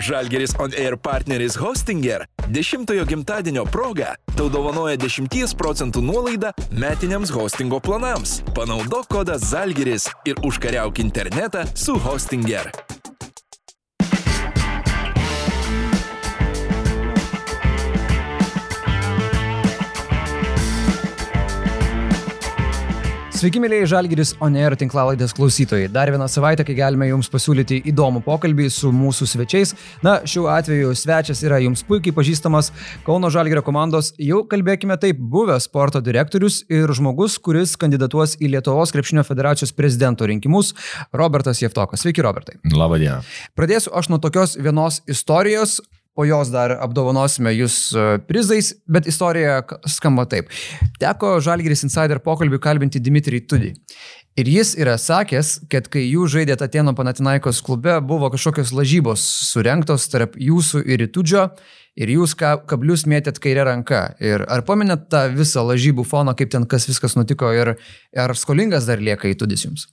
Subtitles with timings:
[0.00, 7.80] Žalgeris On Air partneris Hostinger 10-ojo gimtadienio proga tau dovanoja 10 procentų nuolaidą metiniams hostingo
[7.84, 8.40] planams.
[8.56, 12.72] Panaudok kodą Žalgeris ir užkariauk internetą su Hostinger.
[23.40, 25.86] Sveiki, mėlyje Žalgiris Oneir tinklalaidės klausytojai.
[25.88, 29.70] Dar vieną savaitę, kai galime jums pasiūlyti įdomų pokalbį su mūsų svečiais.
[30.04, 32.68] Na, šiuo atveju svečias yra jums puikiai pažįstamas
[33.06, 38.92] Kauno Žalgirio komandos, jau kalbėkime taip, buvęs sporto direktorius ir žmogus, kuris kandidatuos į Lietuvos
[38.92, 40.74] krepšinio federacijos prezidento rinkimus,
[41.16, 42.04] Robertas Jeftokas.
[42.04, 42.58] Sveiki, Robertai.
[42.76, 43.22] Labą dieną.
[43.56, 45.78] Pradėsiu aš nuo tokios vienos istorijos,
[46.14, 50.50] po jos dar apdovanosime jūs e, prizais, bet istorija skamba taip.
[51.00, 53.74] Teko Žalgiris Insider pokalbį kalbinti Dimitrij Tudį.
[54.38, 60.06] Ir jis yra sakęs, kad kai jūs žaidėte Atėno Panatinaikos klube, buvo kažkokios lažybos surinktos
[60.12, 61.48] tarp jūsų ir Itudžio
[61.98, 64.04] ir jūs kablius mėtėt kairę ranką.
[64.22, 67.74] Ir ar paminėt tą visą lažybų foną, kaip ten kas viskas nutiko ir
[68.16, 69.88] ar skolingas dar lieka Itudis jums?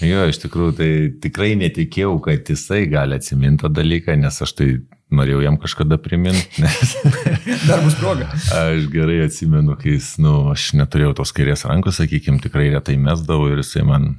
[0.00, 4.68] Jo, iš tikrųjų, tai tikrai netikėjau, kad jisai gali atsiminti tą dalyką, nes aš tai
[5.12, 6.46] norėjau jam kažkada priminti.
[6.62, 6.94] Nes...
[7.68, 8.30] Dar bus proga.
[8.56, 13.50] Aš gerai atsimenu, kai jis, nu, aš neturėjau tos kairės rankos, sakykime, tikrai retai mesdavau
[13.50, 14.14] ir jisai man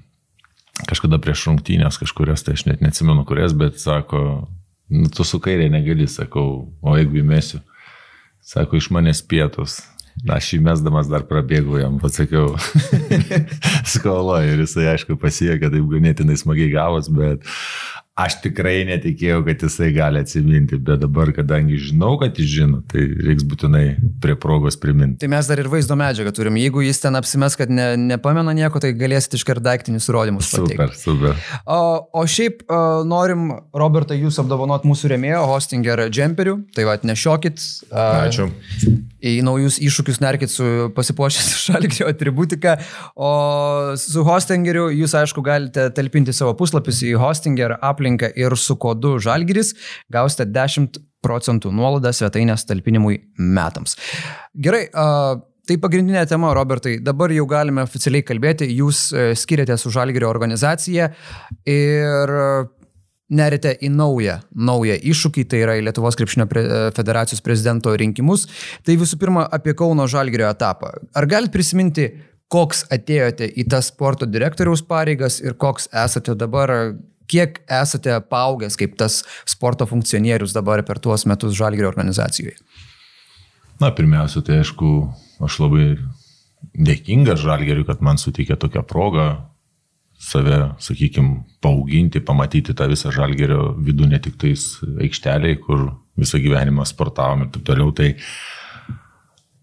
[0.89, 4.21] kažkada prieš rungtynės kažkurias, tai aš net neatsimenu kurias, bet sako,
[4.91, 7.61] nu, tu su kairė negali, sakau, o jeigu įmėsiu,
[8.53, 9.81] sako, iš manęs pietus.
[10.29, 12.53] Aš įmesdamas dar prabėgau jam, pasakiau,
[13.89, 17.47] skolo ir jisai aišku pasiekė, taip ganėtinai smagiai gavos, bet
[18.19, 23.05] Aš tikrai netikėjau, kad jisai gali atsiminti, bet dabar, kadangi žinau, kad jis žino, tai
[23.07, 23.85] reiks būtinai
[24.19, 25.21] prie progos priminti.
[25.21, 26.59] Tai mes dar ir vaizdo medžiagą turim.
[26.59, 30.51] Jeigu jis ten apsimes, kad ne, nepamena nieko, tai galėsit iškart daiktinius įrodymus.
[30.51, 31.03] Super, pateikti.
[31.05, 31.39] super.
[31.63, 31.79] O,
[32.19, 36.57] o šiaip o, norim, Robertai, jūs apdovanot mūsų remėjo, Hostinger džemperių.
[36.75, 37.63] Tai va, nešiokit.
[37.95, 38.51] Ačiū
[39.21, 42.77] į naujus iššūkius nerkit su pasipuošęs šalgrio atributika,
[43.15, 43.31] o
[43.99, 49.75] su hostingeriu jūs aišku galite talpinti savo puslapius į hostinger aplinką ir su kodu žalgiris
[50.11, 53.97] gausite 10 procentų nuolaidą svetainės talpinimui metams.
[54.57, 55.39] Gerai, uh,
[55.69, 56.95] Tai pagrindinė tema, Robertai.
[57.05, 58.65] Dabar jau galime oficialiai kalbėti.
[58.75, 61.11] Jūs e, skiriate su Žalgirio organizacija
[61.69, 62.33] ir
[63.31, 66.65] nerite į naują, naują iššūkį, tai yra į Lietuvos krepšinio pre,
[66.97, 68.47] federacijos prezidento rinkimus.
[68.83, 70.91] Tai visų pirma apie Kauno Žalgirio etapą.
[71.15, 72.09] Ar galite prisiminti,
[72.51, 76.73] koks atėjote į tas sporto direktoriaus pareigas ir koks esate dabar,
[77.31, 82.57] kiek esate paaugęs kaip tas sporto funkcionierius dabar per tuos metus Žalgirio organizacijoje?
[83.81, 84.89] Na, pirmiausia, tai aišku,
[85.41, 85.85] aš labai
[86.77, 89.29] dėkingas Žalgeriui, kad man suteikė tokią progą
[90.21, 94.65] save, sakykime, paauginti, pamatyti tą visą žalgerio vidų, ne tik tais
[95.01, 95.87] aikšteliai, kur
[96.19, 97.89] visą gyvenimą sportavom ir taip toliau.
[97.97, 98.11] Tai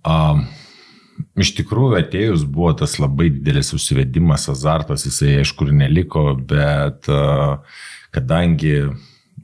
[0.03, 0.43] um,
[1.39, 7.09] iš tikrųjų atėjus buvo tas labai didelis užsivedimas, azartas, jisai aišku ir neliko, bet
[8.15, 8.75] kadangi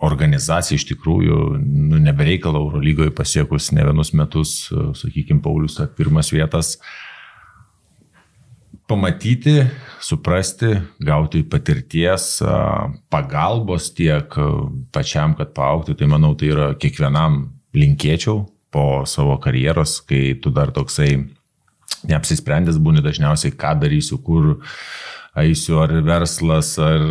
[0.05, 4.55] organizacija iš tikrųjų, nu, nebereikalo Eurolygoje pasiekus ne vienus metus,
[5.01, 6.75] sakykime, Paulius, pirmas vietas,
[8.91, 9.63] pamatyti,
[10.03, 12.43] suprasti, gauti patirties,
[13.13, 14.35] pagalbos tiek
[14.93, 20.75] pačiam, kad paaukti, tai manau, tai yra kiekvienam linkėčiau po savo karjeros, kai tu dar
[20.75, 21.15] toksai
[22.09, 24.57] neapsisprendęs būni dažniausiai, ką darysiu, kur
[25.41, 27.05] eisiu, ar verslas, ar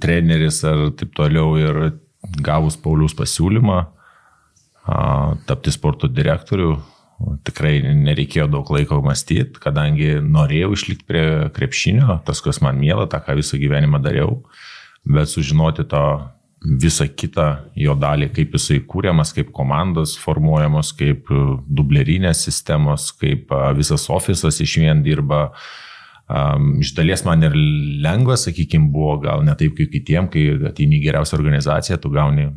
[0.00, 1.56] treneris, ar taip toliau.
[1.60, 1.80] Ir
[2.44, 3.82] gavus Paulius pasiūlymą
[5.48, 6.78] tapti sporto direktoriu,
[7.18, 13.18] Tikrai nereikėjo daug laiko mąstyti, kadangi norėjau išlikti prie krepšinio, tas, kas man mėla, tą,
[13.24, 14.36] ką visą gyvenimą dariau,
[15.02, 16.02] bet sužinoti to
[16.62, 17.48] visą kitą
[17.78, 21.30] jo dalį, kaip jisai kūriamas, kaip komandos formuojamos, kaip
[21.66, 25.48] dublerinės sistemos, kaip visas ofisas iš vien dirba.
[26.28, 27.54] Um, iš dalies man ir
[28.04, 32.50] lengva, sakykime, buvo gal ne taip kaip kitiem, kai ateini geriausią organizaciją, tu gauni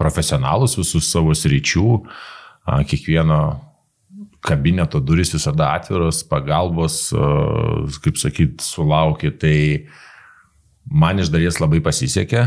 [0.00, 3.42] profesionalus visus savo sričių, uh, kiekvieno
[4.42, 7.12] kabineto duris visada atviros, pagalbos,
[8.02, 9.30] kaip sakyt, sulaukia.
[9.38, 9.56] Tai
[10.90, 12.46] man iš dalies labai pasisekė.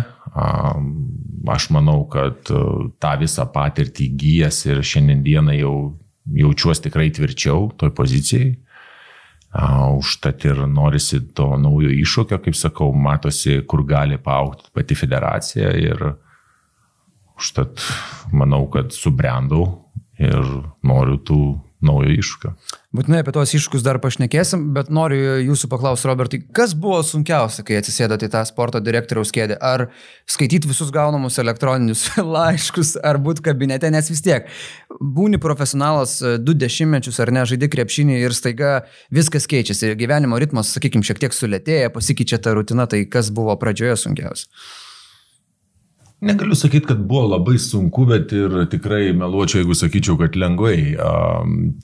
[1.56, 5.76] Aš manau, kad tą visą patirtį gyjas ir šiandieną jau
[6.26, 8.56] jaučiuosi tikrai tvirčiau toj pozicijai.
[9.96, 16.02] Užtat ir norisi to naujo iššūkio, kaip sakau, matosi, kur gali paaukti pati federacija ir
[17.40, 17.84] užtat
[18.36, 19.64] manau, kad subrendau
[20.20, 20.44] ir
[20.84, 21.40] noriu tų
[21.86, 22.52] naujo iššūkio.
[22.96, 27.80] Būtinai apie tos iššūkius dar pašnekėsim, bet noriu jūsų paklausti, Robertai, kas buvo sunkiausia, kai
[27.82, 29.58] atsisėdote į tą sporto direktoriaus kėdę?
[29.60, 29.88] Ar
[30.32, 32.06] skaityti visus gaunamus elektroninius
[32.36, 34.48] laiškus, ar būti kabinete, nes vis tiek
[35.02, 38.74] būni profesionalas e, du dešimtmečius ar ne, žaidži krepšinį ir staiga
[39.14, 44.00] viskas keičiasi, gyvenimo ritmas, sakykime, šiek tiek sulėtėja, pasikeičia ta rutina, tai kas buvo pradžioje
[44.06, 44.52] sunkiausia?
[46.26, 50.78] Negaliu sakyti, kad buvo labai sunku, bet ir tikrai meluočiau, jeigu sakyčiau, kad lengvai.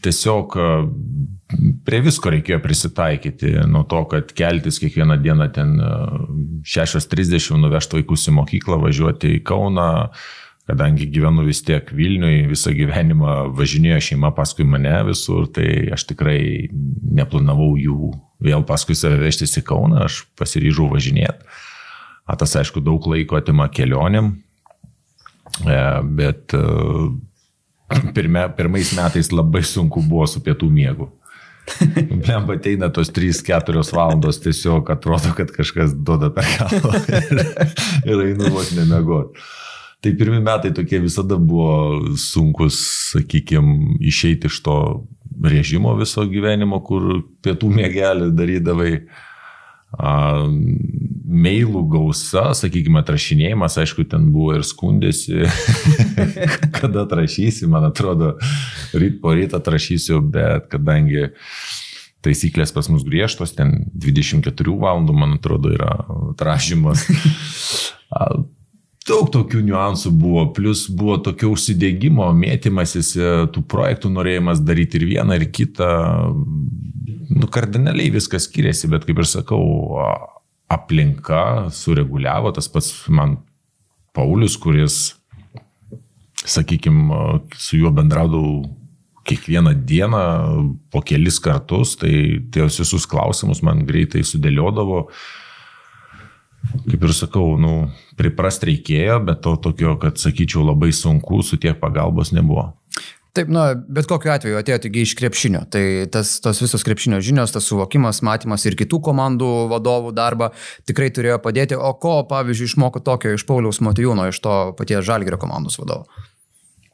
[0.01, 0.57] Tiesiog
[1.85, 5.75] prie visko reikėjo prisitaikyti, nuo to, kad keltis kiekvieną dieną ten
[6.65, 9.89] 6.30, nuvežti vaikus į mokyklą, važiuoti į Kauną,
[10.69, 16.69] kadangi gyvenu vis tiek Vilniui, visą gyvenimą važinėjo šeima paskui mane visur, tai aš tikrai
[16.71, 21.45] neplanavau jų vėl paskui save vežtis į Kauną, aš pasiryžau važinėti.
[22.39, 24.33] Tas aišku daug laiko atima kelionėm,
[25.65, 25.79] e,
[26.19, 26.61] bet e,
[28.15, 31.09] pirme, pirmais metais labai sunku buvo su pietų miegu.
[32.09, 37.43] Blem ateina tos 3-4 valandos, tiesiog atrodo, kad kažkas duoda per galvą ir,
[38.09, 39.37] ir einu vos nemiegot.
[40.01, 42.79] Tai pirmi metai tokie visada buvo sunkus,
[43.11, 44.77] sakykime, išeiti iš to
[45.45, 48.93] režimo viso gyvenimo, kur pietų mėgelį darydavai.
[51.31, 55.45] A, mailų gausa, sakykime, atrašinėjimas, aišku, ten buvo ir skundėsi,
[56.77, 58.35] kada atrašysi, man atrodo,
[58.91, 61.29] ryt po rytą atrašysiu, bet kadangi
[62.25, 65.93] taisyklės pas mus griežtos, ten 24 valandų, man atrodo, yra
[66.33, 67.07] atrašymas.
[69.11, 75.07] Daug tokių niuansų buvo, plus buvo tokio užsidėgymo, mėtymasis, e, tų projektų norėjimas daryti ir
[75.09, 75.87] vieną, ir kitą.
[77.31, 79.63] Nu, kardinaliai viskas skiriasi, bet kaip ir sakau,
[80.71, 83.39] aplinka sureguliavo, tas pats man
[84.15, 84.95] Paulius, kuris,
[86.43, 88.65] sakykime, su juo bendraudavau
[89.27, 90.23] kiekvieną dieną
[90.91, 95.05] po kelis kartus, tai ties visus klausimus man greitai sudėliodavo.
[96.85, 97.87] Kaip ir sakau, nu,
[98.19, 102.67] priprast reikėjo, bet to tokio, kad sakyčiau, labai sunku, su tiek pagalbos nebuvo.
[103.31, 105.61] Taip, na, bet kokiu atveju atėjo tik iš krepšinio.
[105.71, 110.49] Tai tas, tos visos krepšinio žinios, tas suvokimas, matymas ir kitų komandų vadovų darbą
[110.89, 111.77] tikrai turėjo padėti.
[111.79, 116.27] O ko, pavyzdžiui, išmoko tokio iš Pauliaus Matijūno, iš to paties Žalgirio komandos vadovo?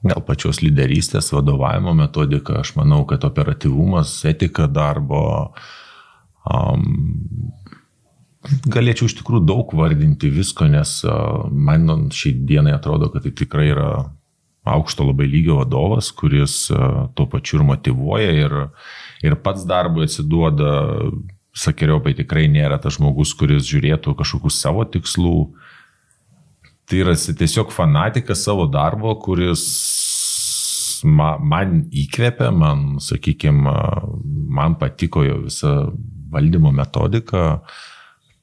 [0.06, 5.24] Gal pačios lyderystės, vadovavimo metodika, aš manau, kad operatyvumas, etika darbo.
[6.46, 6.86] Um,
[8.70, 13.72] galėčiau iš tikrųjų daug vardinti visko, nes uh, man šiai dienai atrodo, kad tai tikrai
[13.74, 13.90] yra
[14.74, 16.78] aukšto labai lygio vadovas, kuris e,
[17.16, 18.56] tuo pačiu ir motivuoja ir,
[19.26, 20.72] ir pats darbui atsiduoda,
[21.58, 25.38] sakeriopai tikrai nėra tas žmogus, kuris žiūrėtų kažkokių savo tikslų.
[26.88, 29.66] Tai yra tiesiog fanatikas savo darbo, kuris
[31.04, 33.74] man, įkvėpia, man, sakykime,
[34.60, 35.74] man patiko jo visa
[36.32, 37.44] valdymo metodika.
[37.58, 37.84] Uh,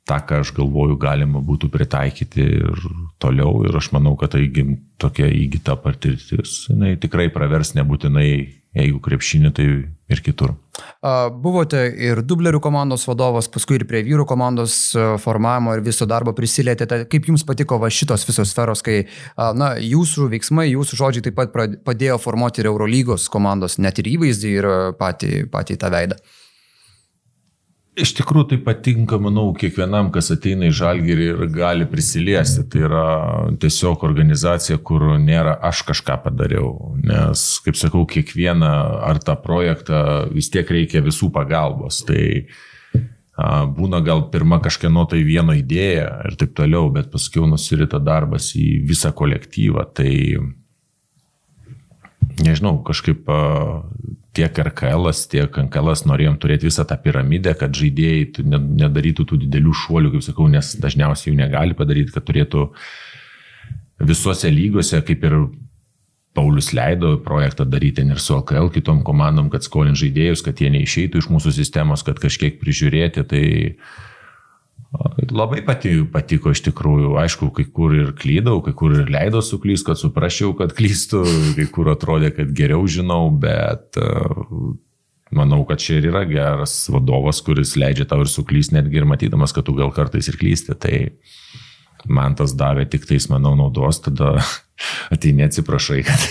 [0.09, 2.85] tą, ką aš galvoju, galima būtų pritaikyti ir
[3.23, 3.63] toliau.
[3.69, 4.49] Ir aš manau, kad tai
[5.01, 8.29] tokia įgyta patirtis, jinai tikrai pravers nebūtinai,
[8.75, 9.67] jeigu krepšinį, tai
[10.11, 10.53] ir kitur.
[11.41, 14.77] Buvote ir dublerių komandos vadovas, paskui ir prie vyrų komandos
[15.23, 17.05] formavimo ir viso darbo prisilietėte.
[17.09, 19.05] Kaip jums patiko va šitos visos sferos, kai
[19.57, 21.55] na, jūsų veiksmai, jūsų žodžiai taip pat
[21.87, 26.21] padėjo formuoti ir Eurolygos komandos net ir įvaizdį ir patį, patį tą veidą?
[27.95, 32.65] Iš tikrųjų tai patinka, manau, kiekvienam, kas ateina į žalgerį ir gali prisiliesti.
[32.71, 33.05] Tai yra
[33.63, 36.97] tiesiog organizacija, kur nėra aš kažką padariau.
[37.07, 38.73] Nes, kaip sakau, kiekvieną
[39.07, 40.01] ar tą projektą
[40.35, 42.01] vis tiek reikia visų pagalbos.
[42.09, 42.25] Tai
[43.39, 48.51] a, būna gal pirma kažkieno tai vieno idėja ir taip toliau, bet paskui nusirita darbas
[48.59, 49.87] į visą kolektyvą.
[49.95, 50.11] Tai
[52.43, 53.29] nežinau, kažkaip
[54.35, 60.15] tiek RKL, tiek NKL norėjom turėti visą tą piramidę, kad žaidėjai nedarytų tų didelių šuolių,
[60.15, 62.67] kaip sakau, nes dažniausiai jų negali padaryti, kad turėtų
[64.03, 65.39] visuose lygiuose, kaip ir
[66.35, 71.23] Paulius leido projektą daryti ir su LKL kitom komandom, kad skolint žaidėjus, kad jie neišeitų
[71.23, 73.45] iš mūsų sistemos, kad kažkiek prižiūrėti, tai
[75.35, 79.83] Labai patiko, patiko iš tikrųjų, aišku, kai kur ir klydau, kai kur ir leido suklys,
[79.87, 81.25] kad suprasčiau, kad klystu,
[81.59, 84.11] kai kur atrodė, kad geriau žinau, bet e,
[85.35, 89.55] manau, kad čia ir yra geras vadovas, kuris leidžia tau ir suklys, netgi ir matydamas,
[89.57, 90.77] kad tu gal kartais ir klysti.
[90.79, 90.99] Tai
[92.11, 94.37] man tas davė tik tais, manau, naudos, tada
[95.15, 96.29] ateini atsiprašai, kad,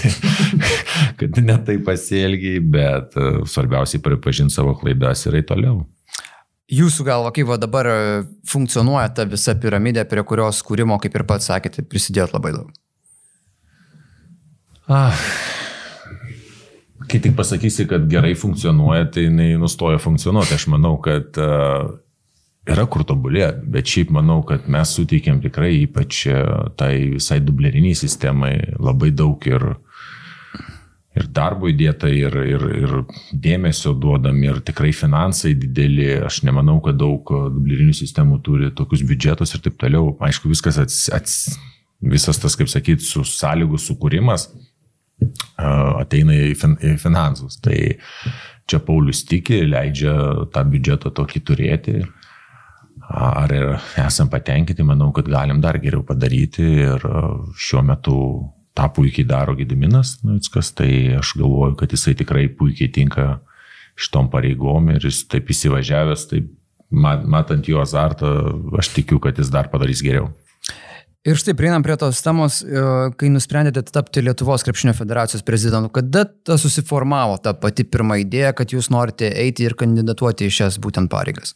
[1.20, 5.84] kad netai pasielgiai, bet e, svarbiausiai pripažinti savo klaidas ir eiti toliau.
[6.74, 7.98] Jūsų galva, kaip va dabar e,
[8.50, 12.72] funkcionuoja ta visa piramidė, prie kurios kūrimo, kaip ir pats sakėte, prisidėjot labai daug?
[14.90, 15.20] Ah.
[17.08, 20.56] kai tik pasakysi, kad gerai funkcionuoja, tai jinai nustoja funkcionuoti.
[20.58, 21.94] Aš manau, kad uh,
[22.70, 26.24] yra kur tobulėti, bet šiaip manau, kad mes suteikėm tikrai ypač
[26.80, 29.74] tai visai dubleriniai sistemai labai daug ir,
[31.14, 32.94] ir darbo įdėta, ir, ir, ir
[33.32, 36.10] dėmesio duodam, ir tikrai finansai dideli.
[36.26, 40.16] Aš nemanau, kad daug dublerinių sistemų turi tokius biudžetus ir taip toliau.
[40.26, 41.38] Aišku, viskas ats, ats,
[42.02, 44.50] visas tas, kaip sakyti, su sąlygų sukūrimas
[45.58, 47.60] ateina į, fin, į finansus.
[47.64, 47.78] Tai
[48.70, 50.16] čia Paulius tiki, leidžia
[50.54, 51.96] tą biudžetą tokį turėti.
[53.14, 53.52] Ar
[54.00, 57.04] esam patenkinti, manau, kad galim dar geriau padaryti ir
[57.60, 58.18] šiuo metu
[58.78, 63.28] tą puikiai daro Gediminas Nuitskas, tai aš galvoju, kad jisai tikrai puikiai tinka
[64.00, 66.50] šitom pareigom ir jis taip įsivažiavęs, taip
[66.94, 68.30] matant jo azartą,
[68.78, 70.32] aš tikiu, kad jis dar padarys geriau.
[71.24, 72.82] Ir štai prieinam prie tos temos, e,
[73.16, 75.94] kai nusprendėte tapti Lietuvos krepšinio federacijos prezidentu.
[75.96, 80.82] Kada ta susiformavo ta pati pirma idėja, kad jūs norite eiti ir kandidatuoti į šias
[80.84, 81.56] būtent pareigas?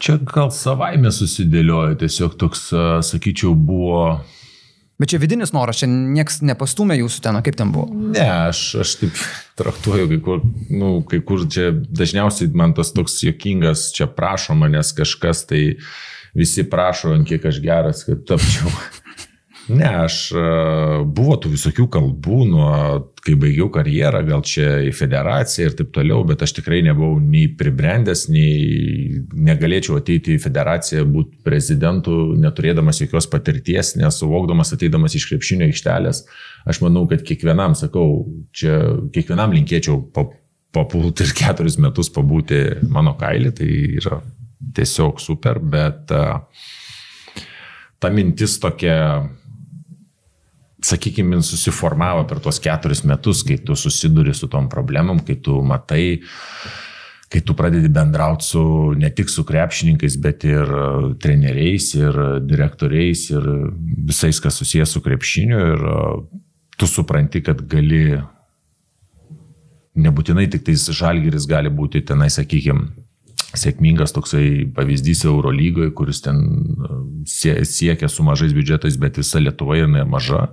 [0.00, 2.70] Čia gal savaime susidėliojo, tiesiog toks,
[3.04, 4.22] sakyčiau, buvo
[5.00, 7.88] Bet čia vidinis noras, čia niekas nepastumė jūsų ten, kaip ten buvo?
[8.12, 9.20] Ne, aš, aš taip
[9.56, 14.92] traktuoju, kai kur, nu, kai kur čia dažniausiai man tas toks jokingas, čia prašo manęs
[14.98, 15.62] kažkas, tai
[16.36, 18.68] visi prašo, ant kiek aš geras, kad tapčiau.
[19.70, 20.42] Ne, aš e,
[21.14, 22.70] buvo tų visokių kalbų, nuo
[23.22, 27.44] kai baigiau karjerą, gal čia į federaciją ir taip toliau, bet aš tikrai nebuvau nei
[27.60, 35.68] pribrendęs, nei negalėčiau ateiti į federaciją, būti prezidentu, neturėdamas jokios patirties, nesuvokdamas ateidamas iš krepšinio
[35.68, 36.24] aikštelės.
[36.66, 38.24] Aš manau, kad kiekvienam, sakau,
[38.56, 38.80] čia
[39.14, 40.00] kiekvienam linkėčiau
[40.74, 44.22] papulti ir keturis metus pabūti mano kailį, tai yra
[44.76, 46.40] tiesiog super, bet uh,
[48.00, 49.28] ta mintis tokia
[50.82, 56.20] sakykime, susiformavo per tuos keturis metus, kai tu susiduri su tom problemom, kai tu matai,
[57.30, 58.62] kai tu pradedi bendrauti su
[58.98, 60.86] ne tik su krepšininkais, bet ir e,
[61.22, 63.46] treneriais, ir direktoriais, ir
[64.10, 65.60] visais, kas susijęs su krepšiniu.
[65.74, 66.00] Ir e,
[66.80, 68.18] tu supranti, kad gali,
[70.00, 72.88] nebūtinai tik tais žalgeris gali būti tenai, sakykime,
[73.56, 76.40] sėkmingas toksai pavyzdys Eurolygoje, kuris ten
[77.24, 80.48] e, siekia su mažais biudžetais, bet visa Lietuva yra maža.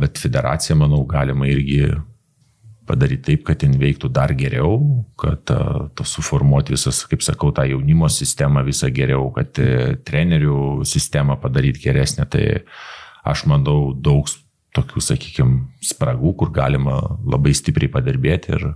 [0.00, 1.82] Bet federacija, manau, galima irgi
[2.90, 8.08] padaryti taip, kad ten veiktų dar geriau, kad to suformuoti visas, kaip sakau, tą jaunimo
[8.10, 12.26] sistemą visą geriau, kad e, trenerių sistemą padaryti geresnę.
[12.30, 12.44] Tai
[13.30, 14.30] aš manau daug
[14.76, 18.70] tokių, sakykime, spragų, kur galima labai stipriai padirbėti ir,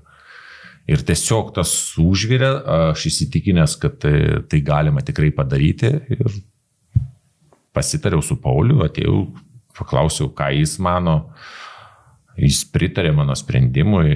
[0.90, 2.50] Ir tiesiog tas užvirė,
[2.92, 4.16] aš įsitikinęs, kad tai,
[4.50, 5.88] tai galima tikrai padaryti.
[6.12, 6.26] Ir
[7.74, 9.22] pasitariau su Pauliu, atėjau,
[9.78, 11.16] paklausiau, ką jis mano.
[12.36, 14.10] Jis pritarė mano sprendimui.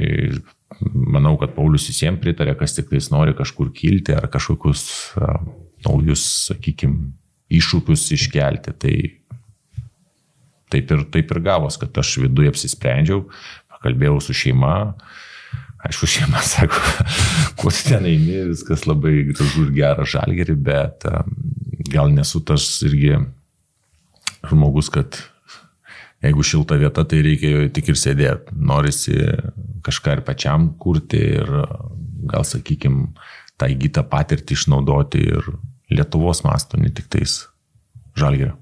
[0.93, 4.83] Manau, kad Paulius visiems pritarė, kas tik tais nori kažkur kilti ar kažkokius
[5.17, 5.39] a,
[5.87, 7.15] naujus, sakykime,
[7.59, 8.75] iššūkius iškelti.
[8.77, 8.95] Tai
[10.75, 13.25] taip ir, taip ir gavos, kad aš viduje apsisprendžiau,
[13.73, 14.75] pakalbėjau su šeima,
[15.87, 16.81] Aišku, šeima sako,
[17.61, 21.07] kuo ten eini, viskas labai gražu ir gera žalgerį, bet
[21.93, 23.15] gal nesu tas irgi
[24.49, 25.21] žmogus, kad
[26.25, 28.59] jeigu šilta vieta, tai reikia jo tik ir sėdėti.
[28.59, 29.17] Norisi
[29.87, 31.51] kažką ir pačiam kurti ir
[32.29, 33.13] gal, sakykime,
[33.59, 35.53] tą įgytą patirtį išnaudoti ir
[35.89, 37.47] Lietuvos masto, ne tik tais
[38.19, 38.59] žalgerio.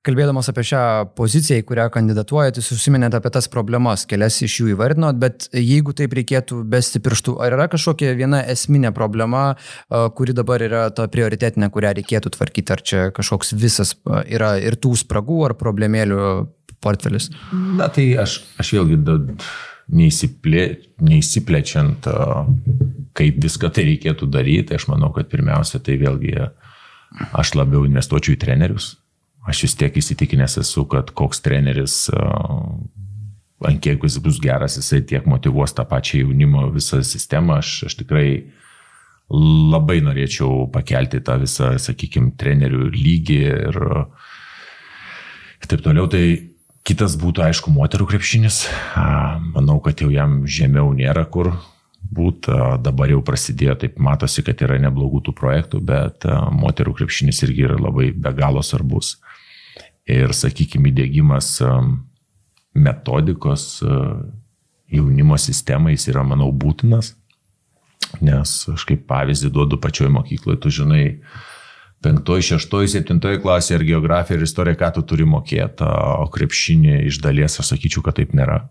[0.00, 4.70] Kalbėdamas apie šią poziciją, į kurią kandidatuojate, jūs užsiminėte apie tas problemas, kelias iš jų
[4.72, 9.42] įvardinot, bet jeigu taip reikėtų besti pirštų, ar yra kažkokia viena esminė problema,
[10.16, 13.92] kuri dabar yra ta prioritetinė, kurią reikėtų tvarkyti, ar čia kažkoks visas
[14.24, 16.30] yra ir tų spragų ar problemėlių
[16.80, 17.28] portfelis?
[17.76, 19.02] Na tai aš, aš vėlgi
[20.00, 20.64] neįsiplė,
[21.04, 22.08] neįsiplečiant,
[23.20, 26.38] kaip viską tai reikėtų daryti, aš manau, kad pirmiausia tai vėlgi
[27.36, 28.94] aš labiau investuočiau į trenerius
[29.48, 31.94] Aš vis tiek įsitikinęs esu, kad koks treneris,
[33.64, 37.60] ant kiek jis bus geras, jisai tiek motivuos tą pačią jaunimo visą sistemą.
[37.62, 38.26] Aš, aš tikrai
[39.30, 43.80] labai norėčiau pakelti tą visą, sakykime, trenerių lygį ir,
[45.62, 46.04] ir taip toliau.
[46.12, 46.22] Tai
[46.84, 48.66] kitas būtų, aišku, moterų krepšinis.
[49.54, 51.54] Manau, kad jau jam žemiau nėra kur
[52.12, 52.50] būt.
[52.84, 56.28] Dabar jau prasidėjo, taip matosi, kad yra neblogų tų projektų, bet
[56.60, 59.16] moterų krepšinis irgi yra labai be galo svarbus
[60.10, 61.94] ir, sakykime, įdėgymas um,
[62.74, 64.20] metodikos uh,
[64.90, 67.14] jaunimo sistemais yra, manau, būtinas,
[68.24, 71.04] nes aš kaip pavyzdį duodu pačioje mokykloje, tu žinai,
[72.04, 77.20] penktoji, šeštoji, septintoji klasė ir geografija ir istorija, ką tu turi mokėti, o krepšinį iš
[77.22, 78.64] dalies aš sakyčiau, kad taip nėra.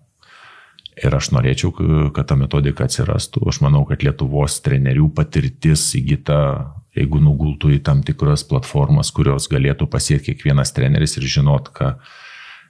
[1.00, 1.72] Ir aš norėčiau,
[2.12, 3.46] kad ta metodika atsirastų.
[3.48, 6.40] Aš manau, kad Lietuvos trenerių patirtis įgyta,
[7.00, 11.94] jeigu nugultų į tam tikras platformas, kurios galėtų pasiekti kiekvienas treneris ir žinot, ką,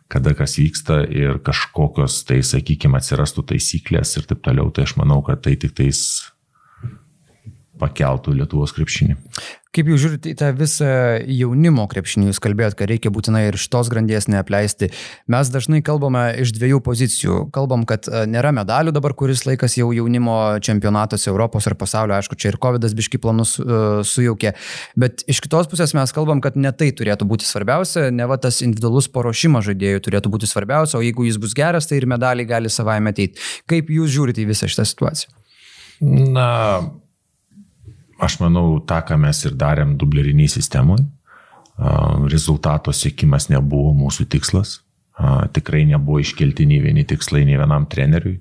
[0.10, 5.22] kada kas vyksta ir kažkokios, tai sakykime, atsirastų taisyklės ir taip toliau, tai aš manau,
[5.26, 6.04] kad tai tik tais
[7.80, 9.18] pakeltų Lietuvos krepšinį.
[9.70, 10.88] Kaip jūs žiūrite į tą visą
[11.30, 14.88] jaunimo krepšinį, jūs kalbėjot, kad reikia būtinai ir šitos grandies neapleisti.
[15.30, 17.36] Mes dažnai kalbame iš dviejų pozicijų.
[17.54, 22.38] Kalbam, kad e, nėra medalių dabar, kuris laikas jau jaunimo čempionatuose Europos ar pasaulio, aišku,
[22.42, 24.56] čia ir COVID biški planus uh, sujaukė.
[24.98, 28.64] Bet iš kitos pusės mes kalbam, kad ne tai turėtų būti svarbiausia, ne va tas
[28.66, 32.74] individualus paruošimas žaidėjų turėtų būti svarbiausia, o jeigu jis bus geras, tai ir medaliai gali
[32.74, 33.38] savaime ateiti.
[33.70, 35.36] Kaip jūs žiūrite į visą šitą situaciją?
[36.10, 36.50] Na,
[38.20, 41.06] aš manau, tą, ką mes ir darėm dubleriniai sistemoje,
[42.32, 44.80] rezultato siekimas nebuvo mūsų tikslas,
[45.56, 48.40] tikrai nebuvo iškelti nei vieni tikslai nei vienam treneriui,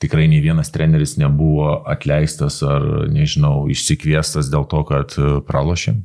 [0.00, 5.16] tikrai nei vienas treneris nebuvo atleistas ar, nežinau, išsikviestas dėl to, kad
[5.48, 6.00] pralošėm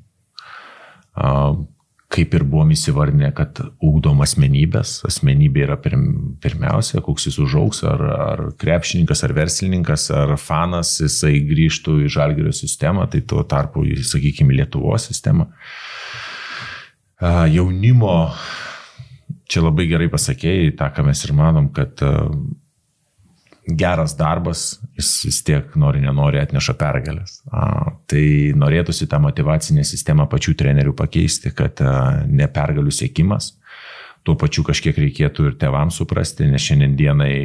[2.15, 6.05] kaip ir buvom įsivardinę, kad ūkdom asmenybės, asmenybė yra pirm,
[6.43, 12.53] pirmiausia, koks jis užauks, ar, ar krepšininkas, ar verslininkas, ar fanas, jisai grįžtų į žalgerio
[12.55, 15.49] sistemą, tai tuo tarpu, sakykime, Lietuvos sistemą.
[17.51, 18.15] Jaunimo,
[19.51, 21.99] čia labai gerai pasakėjai, tą, ką mes ir manom, kad
[23.67, 27.39] geras darbas, jis vis tiek nori, nenori atneša pergalės.
[27.49, 33.55] A, tai norėtųsi tą motivacinę sistemą pačių trenerių pakeisti, kad a, ne pergalių siekimas,
[34.25, 37.35] tuo pačiu kažkiek reikėtų ir tevams suprasti, nes šiandienai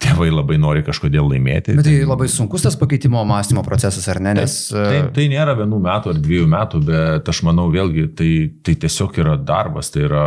[0.00, 1.74] tėvai labai nori kažkodėl laimėti.
[1.76, 4.32] Bet tai labai sunkus tas pakeitimo mąstymo procesas, ar ne?
[4.38, 4.54] Nes...
[4.72, 8.30] Tai, tai, tai nėra vienų metų ar dviejų metų, bet aš manau vėlgi, tai,
[8.64, 10.24] tai tiesiog yra darbas, tai yra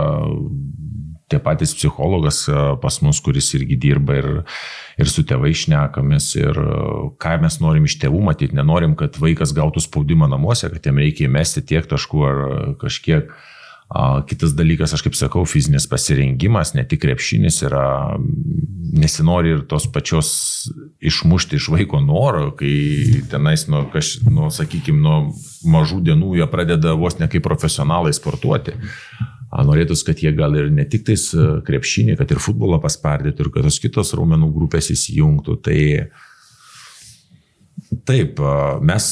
[1.30, 4.30] tie patys psichologas e, pas mus, kuris irgi dirba ir,
[5.00, 6.72] ir su tėvai šnekamės ir e,
[7.22, 8.58] ką mes norim iš tėvų matyti.
[8.58, 12.44] Nenorim, kad vaikas gautų spaudimą namuose, kad jam reikia įmesti tiek taškų ar
[12.82, 13.32] kažkiek.
[14.30, 18.20] Kitas dalykas, aš kaip sakau, fizinis pasirengimas, ne tik krepšinis yra,
[18.94, 20.30] nesinori ir tos pačios
[21.02, 25.18] išmušti iš vaiko noro, kai tenais, nu, kaž, nu, sakykime, nuo
[25.74, 28.78] mažų dienų jie pradeda vos ne kaip profesionalai sportuoti.
[29.50, 33.52] Norėtųsi, kad jie gal ir ne tik tais e, krepšinį, kad ir futbolą paspardytų ir
[33.56, 35.58] kad tos kitos raumenų grupės įsijungtų.
[35.66, 35.80] Tai
[38.06, 38.42] taip,
[38.86, 39.10] mes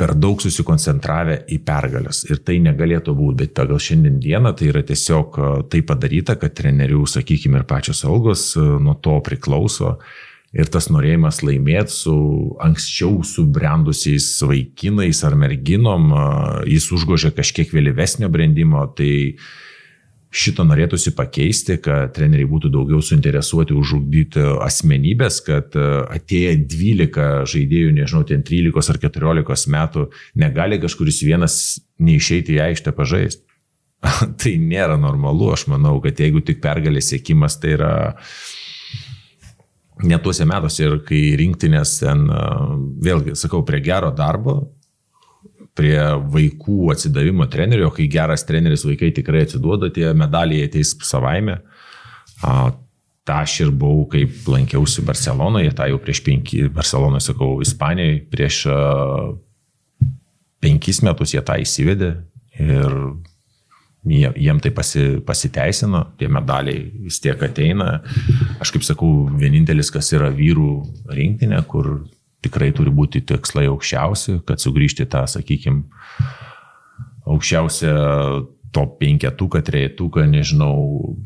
[0.00, 4.82] per daug susikoncentravę į pergalės ir tai negalėtų būti, bet pagal šiandien dieną tai yra
[4.86, 5.38] tiesiog
[5.72, 9.98] tai padaryta, kad trenerių, sakykime, ir pačios algos e, nuo to priklauso
[10.50, 12.14] ir tas norėjimas laimėti su
[12.62, 16.10] anksčiau subrendusiais vaikinais ar merginom,
[16.66, 19.36] jis užgožia kažkiek vėlyvesnio brandimo, tai
[20.30, 28.22] šito norėtųsi pakeisti, kad treneriai būtų daugiau suinteresuoti užugdyti asmenybės, kad atėję 12 žaidėjų, nežinau,
[28.26, 30.06] ten 13 ar 14 metų,
[30.38, 31.56] negali kažkuris vienas
[31.98, 33.46] neišeiti į aikštę pažaisti.
[34.40, 38.30] tai nėra normalu, aš manau, kad jeigu tik pergalės sėkimas, tai yra uh,
[40.06, 42.26] net tuose metuose ir kai rinktinės ten,
[43.04, 44.60] vėlgi, sakau, prie gero darbo,
[45.76, 45.98] prie
[46.34, 51.60] vaikų atsidavimo trenerio, kai geras treneris vaikai tikrai atsiduoda, tie medaliai ateis savaime.
[52.40, 58.64] Ta aš ir buvau, kaip lankiausi Barcelonoje, tą jau prieš penki, Barcelonoje sakau, Ispanijoje, prieš
[60.60, 62.14] penkis metus jie tą įsivedė
[62.60, 62.96] ir
[64.04, 68.00] jiem tai pasi, pasiteisino, tie medaliai vis tiek ateina.
[68.60, 70.70] Aš kaip sakau, vienintelis, kas yra vyrų
[71.12, 72.06] rinktinė, kur
[72.44, 75.84] tikrai turi būti tikslai aukščiausi, kad sugrįžti tą, sakykime,
[77.28, 77.92] aukščiausią
[78.72, 81.18] top penketuką, trejetuką, nežinau.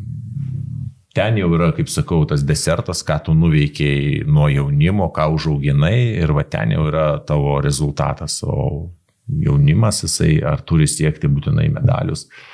[1.15, 6.33] Ten jau yra, kaip sakau, tas desertas, ką tu nuveikiai nuo jaunimo, ką užauginai ir
[6.35, 8.41] va ten jau yra tavo rezultatas.
[8.43, 8.91] O
[9.31, 12.27] jaunimas jisai ar turi siekti būtinai medalius.
[12.27, 12.54] Uh,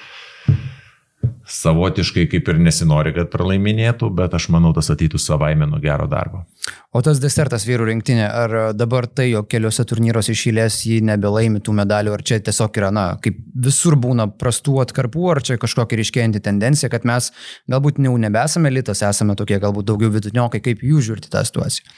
[1.49, 6.43] savotiškai kaip ir nesinori, kad pralaiminėtų, bet aš manau, tas ateitų savaime nuo gero darbo.
[6.95, 11.75] O tas desertas vyrų rinktinė, ar dabar tai, jog keliose turnyruose išėlės jį nebelaimi tų
[11.79, 16.43] medalių, ar čia tiesiog yra, na, kaip visur būna prastų atkarpų, ar čia kažkokia ryškėjanti
[16.45, 17.31] tendencija, kad mes
[17.71, 21.89] galbūt jau nebesame elitas, esame tokie galbūt daugiau vidutiniokai, kaip jūs žiūrite tą situaciją?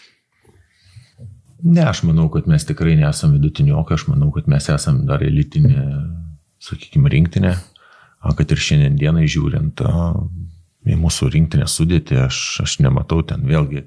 [1.62, 5.84] Ne, aš manau, kad mes tikrai nesame vidutiniokai, aš manau, kad mes esame dar elitinė,
[6.62, 7.52] sakykime, rinktinė
[8.22, 13.84] kad ir šiandienai žiūrint į mūsų rinktinę sudėti, aš, aš nematau ten vėlgi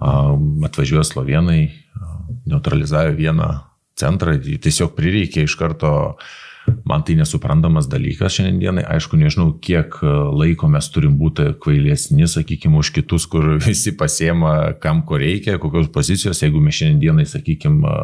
[0.00, 1.68] atvažiuoja slovenai,
[2.48, 3.50] neutralizavę vieną
[4.00, 5.94] centrą, tiesiog prireikė iš karto
[6.84, 8.86] Man tai nesuprantamas dalykas šiandienai.
[8.96, 9.98] Aišku, nežinau, kiek
[10.32, 15.90] laiko mes turim būti kvailesni, sakykime, už kitus, kur visi pasiema, kam ko reikia, kokios
[15.92, 17.98] pozicijos, jeigu mes šiandienai, sakykime,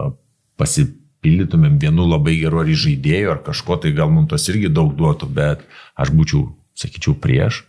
[1.21, 5.29] pasipildytumėm vienu labai geru ar žaidėju ar kažko, tai gal mums tos irgi daug duotų,
[5.29, 5.61] bet
[5.97, 7.67] aš būčiau, sakyčiau, prieš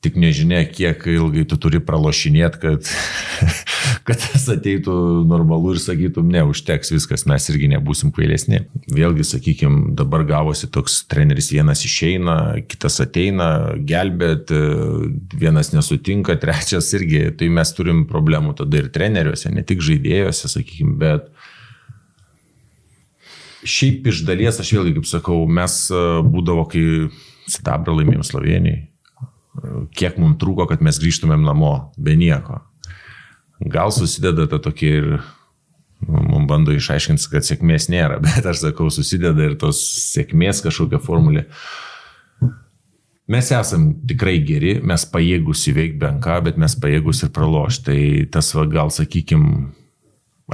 [0.00, 2.86] tik nežinia, kiek ilgai tu turi pralošinėti, kad,
[4.08, 4.94] kad tas ateitų
[5.28, 8.62] normalu ir sakytum, ne, užteks viskas, mes irgi nebūsim kvailesni.
[8.88, 14.48] Vėlgi, sakykime, dabar gavosi toks treneris, vienas išeina, kitas ateina, gelbėt,
[15.36, 20.96] vienas nesutinka, trečias irgi, tai mes turim problemų tada ir treneriuose, ne tik žaidėjuose, sakykime,
[21.04, 21.28] bet
[23.66, 26.84] šiaip iš dalies, aš vėlgi, kaip sakau, mes būdavo, kai
[27.50, 28.84] Sidabrą laimėjom Slovenijai,
[29.96, 32.60] kiek mums trūko, kad mes grįžtumėm namo be nieko.
[33.60, 35.08] Gal susideda ta tokia ir
[36.06, 39.82] nu, mums bando išaiškinti, kad sėkmės nėra, bet aš sakau, susideda ir tos
[40.14, 41.46] sėkmės kažkokia formulė.
[43.30, 47.84] Mes esam tikrai geri, mes pajėgus įveikti benką, bet mes pajėgus ir pralošti.
[47.86, 48.00] Tai
[48.34, 49.68] tas, va, gal sakykime,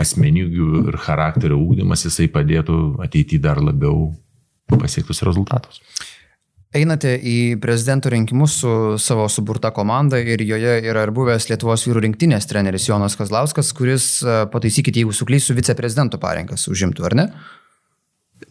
[0.01, 4.11] asmenybių ir charakterio ūkdymas, jisai padėtų ateityje dar labiau
[4.77, 5.83] pasiektus rezultatus.
[6.77, 12.03] Einate į prezidento rinkimus su savo suburta komanda ir joje yra ir buvęs Lietuvos vyrų
[12.05, 14.09] rinktinės treneris Jonas Kazlauskas, kuris,
[14.53, 17.27] pataisykite, jeigu suklysiu, viceprezidento parenkas užimtų, ar ne?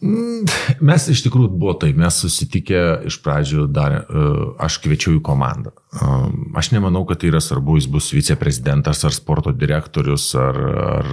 [0.04, 0.44] Mm,
[0.84, 4.26] mes iš tikrųjų buvo taip, mes susitikę iš pradžių dar, e,
[4.66, 5.72] aš kviečiau į komandą.
[5.72, 6.10] E,
[6.60, 10.60] aš nemanau, kad tai yra svarbu, jis bus viceprezidentas ar sporto direktorius ar,
[11.00, 11.12] ar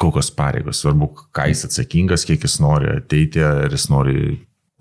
[0.00, 0.82] kokios pareigos.
[0.82, 4.18] Svarbu, ką jis atsakingas, kiek jis nori ateiti, ar jis nori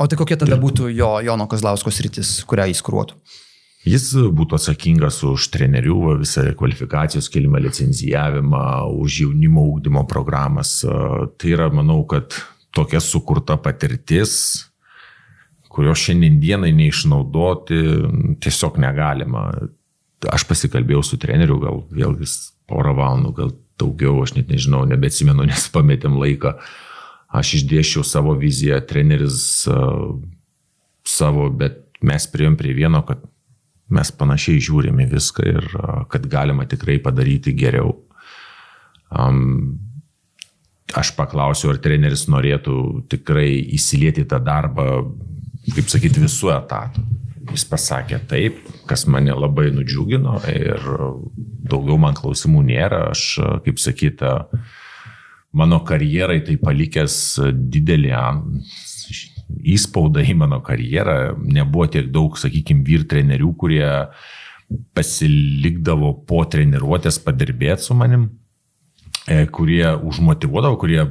[0.01, 3.19] O tai kokia tada būtų jo Jono Kozlausko sritis, kurią jis kruotų?
[3.85, 8.63] Jis būtų atsakingas už trenerių visą kvalifikacijos kelimą, licenzijavimą,
[9.01, 10.79] už jaunimo ūkdymo programas.
[10.85, 12.33] Tai yra, manau, kad
[12.75, 14.34] tokia sukurta patirtis,
[15.71, 17.79] kurio šiandienai neišnaudoti
[18.43, 19.49] tiesiog negalima.
[20.31, 22.27] Aš pasikalbėjau su treneriu, gal vėlgi
[22.69, 26.55] porą valandų, gal daugiau, aš net nežinau, nebeatsimenu, nes pametėm laiką.
[27.31, 29.63] Aš išdėščiau savo viziją, treneris
[31.07, 33.23] savo, bet mes prieėm prie vieno, kad
[33.91, 35.69] mes panašiai žiūrime viską ir
[36.12, 37.95] kad galima tikrai padaryti geriau.
[39.12, 39.79] Um,
[40.97, 42.75] aš paklausiau, ar treneris norėtų
[43.12, 44.86] tikrai įsilieti tą darbą,
[45.75, 47.04] kaip sakyti, visų etatų.
[47.51, 50.84] Jis pasakė taip, kas mane labai nudžiugino ir
[51.67, 53.01] daugiau man klausimų nėra.
[53.12, 53.25] Aš,
[53.65, 54.36] kaip sakyta,
[55.51, 57.15] mano karjerai tai palikęs
[57.51, 58.13] didelį
[59.73, 61.36] įspaudą į mano karjerą.
[61.43, 63.88] Nebuvo tiek daug, sakykime, vyr trenerių, kurie
[64.95, 68.30] pasilikdavo po treniruotės padirbėti su manim
[69.53, 71.03] kurie užmotivuodavo, kurie,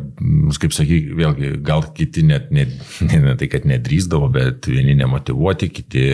[0.61, 2.73] kaip sakyk, vėlgi, gal kiti net, net
[3.07, 6.09] ne, ne tai, kad nedrįsdavo, bet vieni nemotivuoti, kiti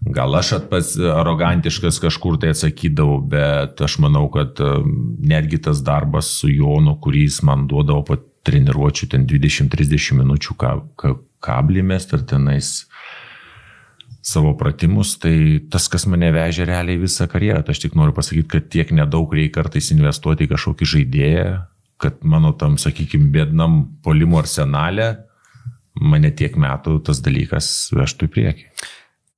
[0.00, 6.30] Gal aš atpas arogantiškas kažkur tai atsakydavau, bet aš manau, kad um, netgi tas darbas
[6.38, 8.16] su Jonu, kurį jis man duodavo po
[8.48, 10.56] treniruočių, ten 20-30 minučių
[11.44, 12.70] kablimės ar tenais
[14.22, 17.64] savo pratimus, tai tas, kas mane vežė realiai visą karjerą.
[17.64, 21.48] Tai aš tik noriu pasakyti, kad tiek nedaug reikia kartais investuoti į kažkokį žaidėją,
[22.00, 25.10] kad mano tam, sakykime, bėdnam polimo arsenale
[26.00, 28.66] mane tiek metų tas dalykas vežtų į priekį.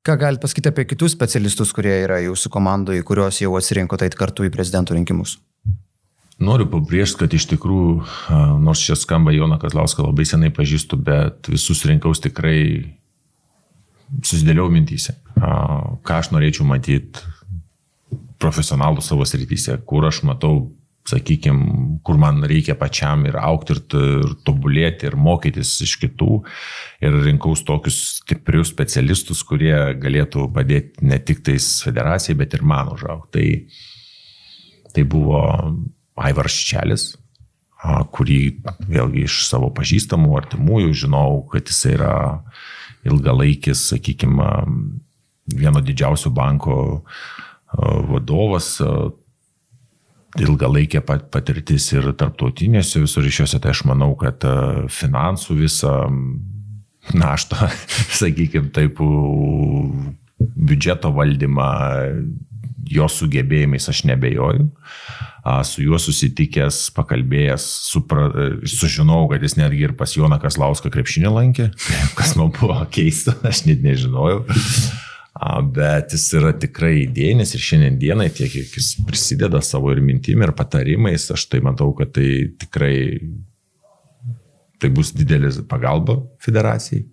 [0.02, 4.46] Ką galite pasakyti apie kitus specialistus, kurie yra jūsų komandoje, kuriuos jau atsirinko tai kartu
[4.46, 5.36] į prezidento rinkimus?
[6.42, 7.92] Noriu pabrėžti, kad iš tikrųjų,
[8.64, 12.58] nors čia skamba Joną Kazlauską labai senai pažįstu, bet visus rinkaus tikrai
[14.20, 17.24] susidėliau mintys, ką aš norėčiau matyti
[18.42, 20.70] profesionalų savo srityse, kur aš matau
[21.08, 26.42] sakykime, kur man reikia pačiam ir aukti, ir, ir tobulėti, ir mokytis iš kitų.
[27.02, 32.92] Ir rinkaus tokius stiprius specialistus, kurie galėtų padėti ne tik tais federacijai, bet ir man
[32.94, 33.32] užaukti.
[33.32, 35.42] Tai, tai buvo
[36.22, 37.08] Aivaras Čelis,
[38.14, 38.40] kurį
[38.86, 42.14] vėlgi iš savo pažįstamų, artimųjų žinau, kad jis yra
[43.08, 44.48] ilgalaikis, sakykime,
[45.52, 46.76] vieno didžiausių banko
[48.08, 48.76] vadovas,
[50.40, 54.44] ilgalaikė patirtis ir tarptautinėse visur ryšiuose, tai aš manau, kad
[54.92, 55.96] finansų visą
[57.16, 57.68] naštą,
[58.20, 59.02] sakykime, taip,
[60.52, 61.68] biudžeto valdymą,
[62.90, 64.68] jo sugebėjimais aš nebejoju.
[65.66, 68.28] Su juo susitikęs, pakalbėjęs, supra,
[68.68, 71.70] sužinojau, kad jis netgi ir pas Joną Kaslauską krepšinį lankė,
[72.18, 74.44] kas man buvo keista, aš net nežinojau
[75.74, 80.42] bet jis yra tikrai idėjinis ir šiandien dienai tiek, kiek jis prisideda savo ir mintim,
[80.44, 82.94] ir patarimais, aš tai matau, kad tai tikrai
[84.82, 87.06] tai bus didelis pagalba federacijai.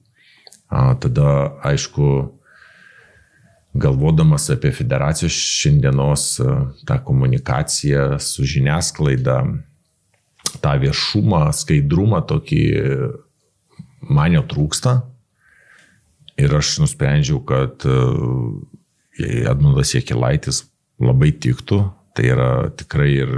[0.70, 1.30] Tada,
[1.66, 2.06] aišku,
[3.74, 6.26] galvodamas apie federacijos šiandienos
[6.88, 9.44] tą komunikaciją su žiniasklaida,
[10.64, 12.64] tą viešumą, skaidrumą tokį
[14.10, 14.96] man jo trūksta.
[16.40, 17.84] Ir aš nusprendžiau, kad
[19.20, 20.64] Edmundas Jekilaitis
[21.00, 21.82] labai tiktų.
[22.16, 23.34] Tai yra tikrai ir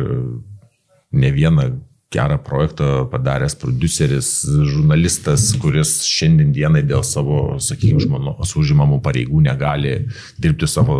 [1.12, 1.67] ne vieną
[2.12, 4.30] gerą projektą padaręs produceris,
[4.67, 9.93] žurnalistas, kuris šiandien dienai dėl savo, sakykime, žmonos užimamų pareigų negali
[10.41, 10.97] dirbti savo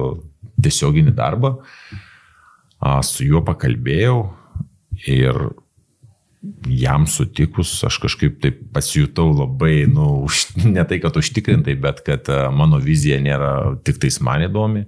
[0.62, 1.58] tiesioginį darbą.
[3.06, 4.22] Su juo pakalbėjau
[5.12, 5.42] ir
[6.66, 10.26] jam sutikus aš kažkaip taip pasijutau labai, nu,
[10.76, 14.88] ne tai, kad užtikrintai, bet kad mano vizija nėra tik tais man įdomi,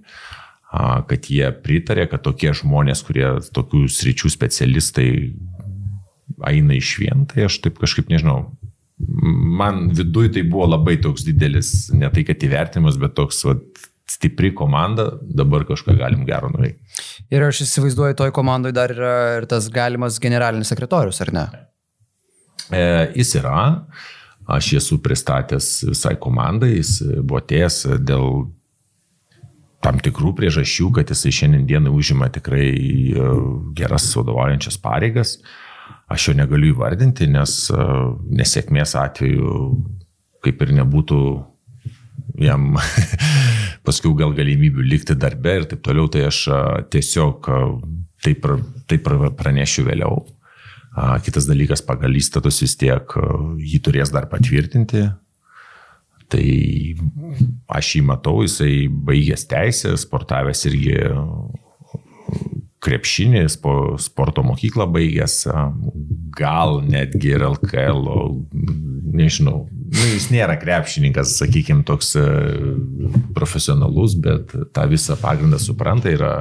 [1.10, 5.10] kad jie pritarė, kad tokie žmonės, kurie tokių sričių specialistai
[6.50, 8.46] eina iš vien, tai aš taip kažkaip nežinau.
[9.60, 14.52] Man viduj tai buvo labai toks didelis, ne tai kad įvertinimas, bet toks vat, stipri
[14.56, 17.04] komanda, dabar kažką galim gero nuveikti.
[17.34, 21.46] Ir aš įsivaizduoju, toj komandai dar yra ir tas galimas generalinis sekretorius, ar ne?
[22.70, 22.84] E,
[23.20, 23.62] jis yra,
[24.54, 28.46] aš esu pristatęs visai komandai, jis buvo atėjęs dėl
[29.84, 33.30] tam tikrų priežasčių, kad jisai šiandien dieną užima tikrai e,
[33.76, 35.38] geras vadovaujančias pareigas.
[36.14, 37.88] Aš jo negaliu įvardinti, nes e,
[38.40, 39.56] nesėkmės atveju
[40.44, 41.20] kaip ir nebūtų
[42.44, 42.76] jam
[43.88, 46.62] paskui gal galimybių likti darbe ir taip toliau, tai aš e,
[46.94, 47.50] tiesiog
[48.24, 48.48] taip,
[48.92, 50.24] taip pranešiu vėliau.
[51.26, 53.16] Kitas dalykas, pagal įstatus vis tiek
[53.58, 55.08] jį turės dar patvirtinti,
[56.34, 56.46] Tai
[57.78, 60.96] aš jį matau, jisai baigęs teisę, sportavęs irgi
[62.84, 65.38] krepšinį, sporto mokyklą baigęs,
[66.38, 68.08] gal netgi ir LKL,
[69.14, 72.26] nežinau, nu, jis nėra krepšininkas, sakykime, toks e,
[73.38, 76.34] profesionalus, bet tą visą pagrindą supranta, yra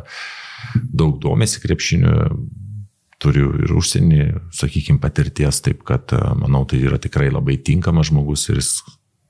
[0.74, 2.16] daug domėsi krepšiniu,
[3.22, 4.24] turiu ir užsienį,
[4.56, 8.80] sakykime, patirties, taip kad e, manau, tai yra tikrai labai tinkamas žmogus ir jis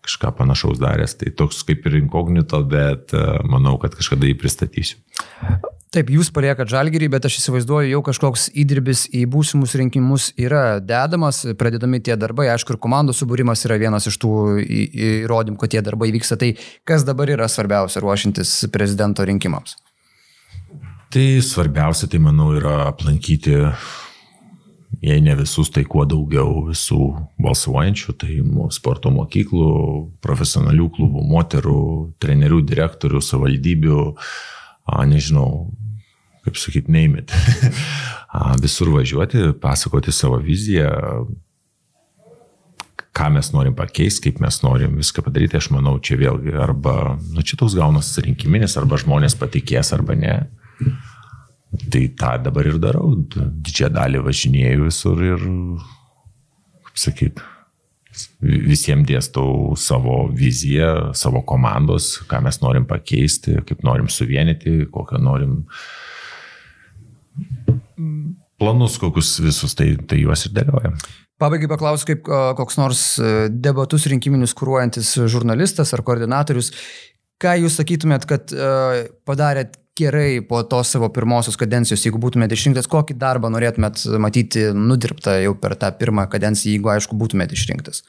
[0.02, 1.14] kažką panašaus daręs.
[1.18, 5.02] Tai toks kaip ir inkognito, bet e, manau, kad kažkada jį pristatysiu.
[5.92, 11.42] Taip, jūs paliekat žalgerį, bet aš įsivaizduoju, jau kažkoks įdirbis į būsimus rinkimus yra dedamas,
[11.60, 14.30] pradedami tie darbai, aišku, ir komandų subūrimas yra vienas iš tų
[14.64, 16.38] įrodymų, kad tie darbai vyksta.
[16.40, 16.54] Tai
[16.88, 19.76] kas dabar yra svarbiausia ruošintis prezidento rinkimams?
[21.12, 23.58] Tai svarbiausia, tai manau, yra aplankyti
[25.02, 27.02] jei ne visus, tai kuo daugiau visų
[27.42, 28.38] balsuojančių, tai
[28.72, 29.68] sporto mokyklų,
[30.24, 31.84] profesionalių klubų, moterų,
[32.22, 34.00] trenerių, direktorių, savivaldybių,
[35.06, 35.70] nežinau,
[36.46, 37.32] kaip sakyti, neimit.
[38.64, 40.90] Visur važiuoti, pasakoti savo viziją,
[43.12, 47.44] ką mes norim pakeisti, kaip mes norim viską padaryti, aš manau, čia vėlgi arba, nu
[47.44, 50.36] čia toks gaunas rinkiminis, arba žmonės patikės, arba ne.
[51.92, 53.14] Tai tą dabar ir darau.
[53.16, 55.44] Didžiąją dalį važinėjau visur ir,
[56.88, 57.44] kaip sakyt,
[58.42, 65.60] visiems dėstau savo viziją, savo komandos, ką mes norim pakeisti, kaip norim suvienyti, kokią norim
[68.60, 70.98] planus, kokius visus, tai, tai juos ir dėliojam.
[71.42, 72.28] Pabaigai paklausiu, kaip
[72.58, 73.04] koks nors
[73.50, 76.70] debatus rinkiminius kūruojantis žurnalistas ar koordinatorius,
[77.42, 78.52] ką jūs sakytumėt, kad
[79.26, 85.36] padarėt gerai po tos savo pirmosios kadencijos, jeigu būtumėte išrinktas, kokį darbą norėtumėt matyti nudirbtą
[85.42, 88.02] jau per tą pirmą kadenciją, jeigu aišku būtumėte išrinktas?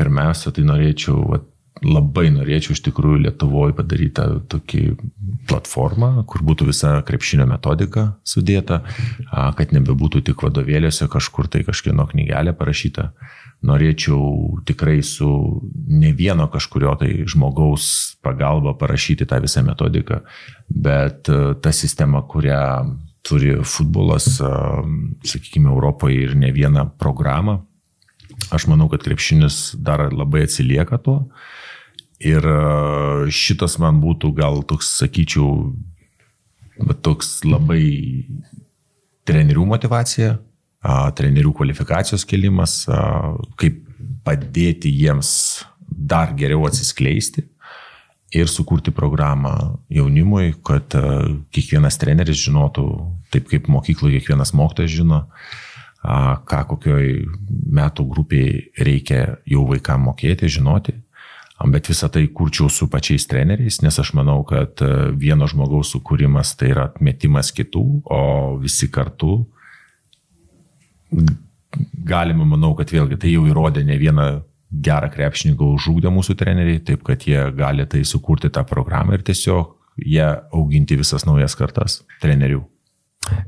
[0.00, 1.42] Pirmiausia, tai norėčiau, va,
[1.84, 4.82] labai norėčiau iš tikrųjų Lietuvoje padaryti tokį
[5.50, 8.80] platformą, kur būtų visa krepšinio metodika sudėta,
[9.28, 13.10] kad nebebūtų tik vadovėliuose kažkur tai kažkieno knygelė parašyta
[13.66, 15.28] norėčiau tikrai su
[15.90, 20.20] ne vieno kažkurio tai žmogaus pagalba parašyti tą visą metodiką,
[20.68, 22.62] bet e, ta sistema, kurią
[23.26, 24.52] turi futbolas, e,
[25.26, 27.58] sakykime, Europoje ir ne vieną programą,
[28.54, 31.18] aš manau, kad krepšinis dar labai atsilieka to.
[32.22, 35.74] Ir e, šitas man būtų gal toks, sakyčiau,
[37.02, 37.82] toks labai
[39.26, 40.38] trenerių motivacija,
[41.18, 42.80] trenerių kvalifikacijos kelimas,
[43.60, 43.82] kaip
[44.26, 45.30] padėti jiems
[45.88, 47.46] dar geriau atsiskleisti
[48.34, 50.92] ir sukurti programą jaunimui, kad
[51.54, 52.84] kiekvienas treneris žinotų,
[53.32, 55.22] taip kaip mokykloje kiekvienas mokytojas žino,
[56.02, 57.12] ką kokioj
[57.78, 58.50] metų grupiai
[58.84, 60.98] reikia jau vaikam mokėti, žinoti.
[61.58, 64.78] Bet visą tai kurčiau su pačiais treneriais, nes aš manau, kad
[65.18, 68.20] vieno žmogaus sukūrimas tai yra atmetimas kitų, o
[68.62, 69.40] visi kartu
[72.08, 74.28] galima, manau, kad vėlgi tai jau įrodė ne vieną
[74.84, 79.74] gerą krepšininką užžūdė mūsų treneriai, taip kad jie gali tai sukurti tą programą ir tiesiog
[80.06, 82.62] ją auginti visas naujas kartas trenerių.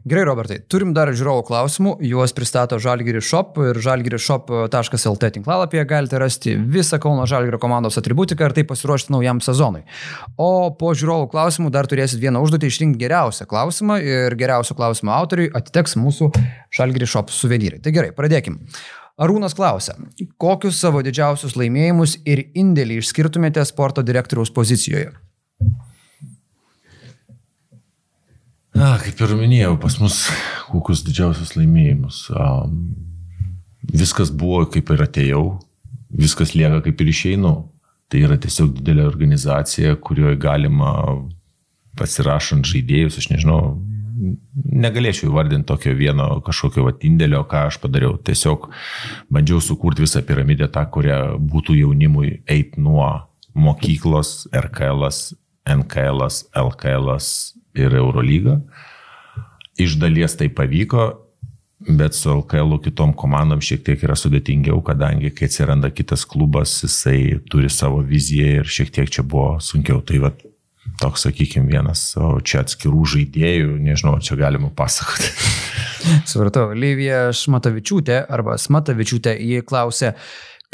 [0.04, 6.54] Gerai, Robertai, turim dar žiūrovų klausimų, juos pristato Žalgiri Shop ir žalgirishop.lt tinklalapyje galite rasti
[6.56, 9.82] visą Kauno Žalgirio komandos atributiką ir taip pasiruošti naujam sezonui.
[10.40, 15.50] O po žiūrovų klausimų dar turėsit vieną užduotį išrinkti geriausią klausimą ir geriausio klausimo autoriui
[15.54, 16.32] atiteks mūsų
[16.76, 17.82] Žalgiri Shop suvenyrai.
[17.84, 18.60] Tai gerai, pradėkim.
[19.20, 19.98] Arūnas klausia,
[20.40, 25.10] kokius savo didžiausius laimėjimus ir indėlį išskirtumėte sporto direktoriaus pozicijoje?
[28.80, 30.22] Na, kaip ir minėjau, pas mus
[30.70, 32.22] kokius didžiausius laimėjimus.
[32.34, 32.94] Um,
[33.90, 35.44] viskas buvo kaip ir atėjau,
[36.10, 37.54] viskas lieka kaip ir išeinu.
[38.10, 40.90] Tai yra tiesiog didelė organizacija, kurioje galima
[41.98, 43.60] pasirašant žaidėjus, aš nežinau,
[44.80, 48.16] negalėčiau įvardinti tokio vieno kažkokio indėlio, ką aš padariau.
[48.18, 48.66] Tiesiog
[49.32, 53.06] bandžiau sukurti visą piramidę tą, kurią būtų jaunimui eiti nuo
[53.54, 55.06] mokyklos, RKL,
[55.70, 56.26] NKL,
[56.66, 57.14] LKL
[57.74, 58.58] ir Eurolyga.
[59.80, 61.08] Iš dalies tai pavyko,
[61.88, 67.40] bet su LKL kitom komandom šiek tiek yra sudėtingiau, kadangi kai atsiranda kitas klubas, jisai
[67.50, 70.02] turi savo viziją ir šiek tiek čia buvo sunkiau.
[70.04, 70.32] Tai va,
[71.00, 75.32] toks, sakykime, vienas, o čia atskirų žaidėjų, nežinau, čia galima pasakoti.
[76.30, 80.14] Supratau, Lyvija Šmatavičiūtė arba Smatavičiūtė, jie klausė,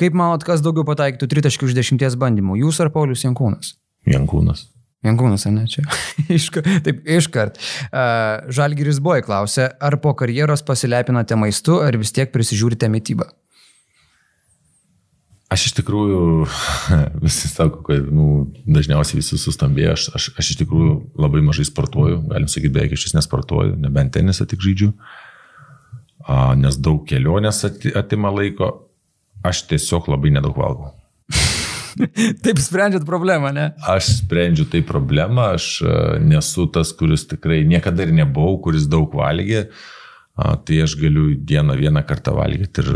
[0.00, 3.76] kaip manot, kas daugiau pataikytų tritaškių iš dešimties bandymų, jūs ar Paulius Jankūnas?
[4.11, 4.66] Jankūnas.
[5.04, 5.85] Jankūnas, ne čia.
[6.38, 7.59] Iška, taip, iškart.
[7.90, 13.28] Uh, Žalgiris Boj klausė, ar po karjeros pasilepinate maistu, ar vis tiek prisižiūrite mytybą?
[15.52, 16.20] Aš iš tikrųjų,
[17.26, 22.24] visi sako, kad nu, dažniausiai visi sustambėjo, aš, aš, aš iš tikrųjų labai mažai sportuoju,
[22.32, 24.90] galim sakyti, beveik iš vis nesportuoju, nebent tenisą tik žaidžiu,
[26.26, 28.72] a, nes daug kelionės atima laiko,
[29.46, 30.95] aš tiesiog labai nedaug valgau.
[32.44, 33.70] Taip sprendžiat problemą, ne?
[33.88, 39.14] Aš sprendžiu tai problemą, aš e, nesu tas, kuris tikrai niekada ir nebuvau, kuris daug
[39.16, 39.66] valgė.
[40.37, 42.90] Tai aš galiu dieną vieną kartą valgyti ir,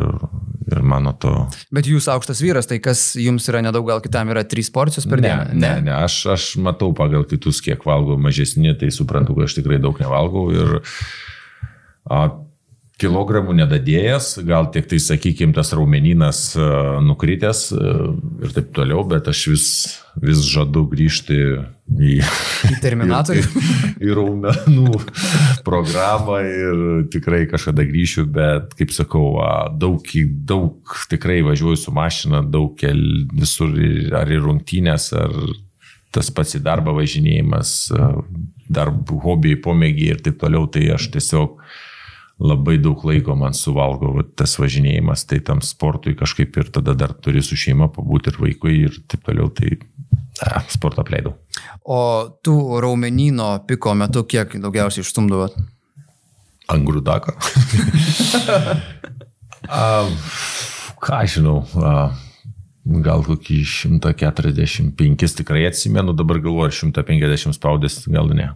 [0.69, 1.31] ir mano to.
[1.73, 5.23] Bet jūs aukštas vyras, tai kas jums yra nedaug, gal kitam yra trys porcijos per
[5.25, 5.55] dieną?
[5.55, 9.57] Ne, ne, ne, aš, aš matau pagal kitus, kiek valgau mažesni, tai suprantu, kad aš
[9.57, 10.77] tikrai daug nevalgau ir
[12.05, 12.27] a,
[13.01, 16.67] kilogramų nedadėjęs, gal tik tai, sakykime, tas raumeninas e,
[17.07, 17.93] nukritęs e,
[18.45, 19.67] ir taip toliau, bet aš vis,
[20.21, 22.19] vis žadu grįžti į,
[22.69, 23.43] į Terminatorių.
[23.47, 23.73] į,
[24.07, 25.01] į raumenų
[25.67, 29.33] programą ir tikrai kažkada grįšiu, bet, kaip sakau,
[29.81, 30.05] daug,
[30.53, 33.01] daug tikrai važiuoju su mašina, daug kel,
[33.33, 33.73] visur,
[34.21, 35.37] ar į rungtynės, ar
[36.15, 37.77] tas pats į darbą važinėjimas,
[38.71, 38.91] dar
[39.23, 41.61] hobiai, pomėgiai ir taip toliau, tai aš tiesiog
[42.41, 47.13] labai daug laiko man suvalgo va, tas važinėjimas, tai tam sportui kažkaip ir tada dar
[47.13, 49.77] turi su šeima pabūti ir vaikui ir taip toliau, tai
[50.47, 51.37] a, sportą apleidau.
[51.85, 52.01] O
[52.45, 55.59] tų raumenino piko metu kiek daugiausiai išstumdavot?
[56.71, 57.35] Angrudako.
[61.05, 62.11] ką žinau, a,
[63.05, 68.49] gal kokį 145 tikrai atsimenu, dabar galvoju, 150 spaudės, gal ne.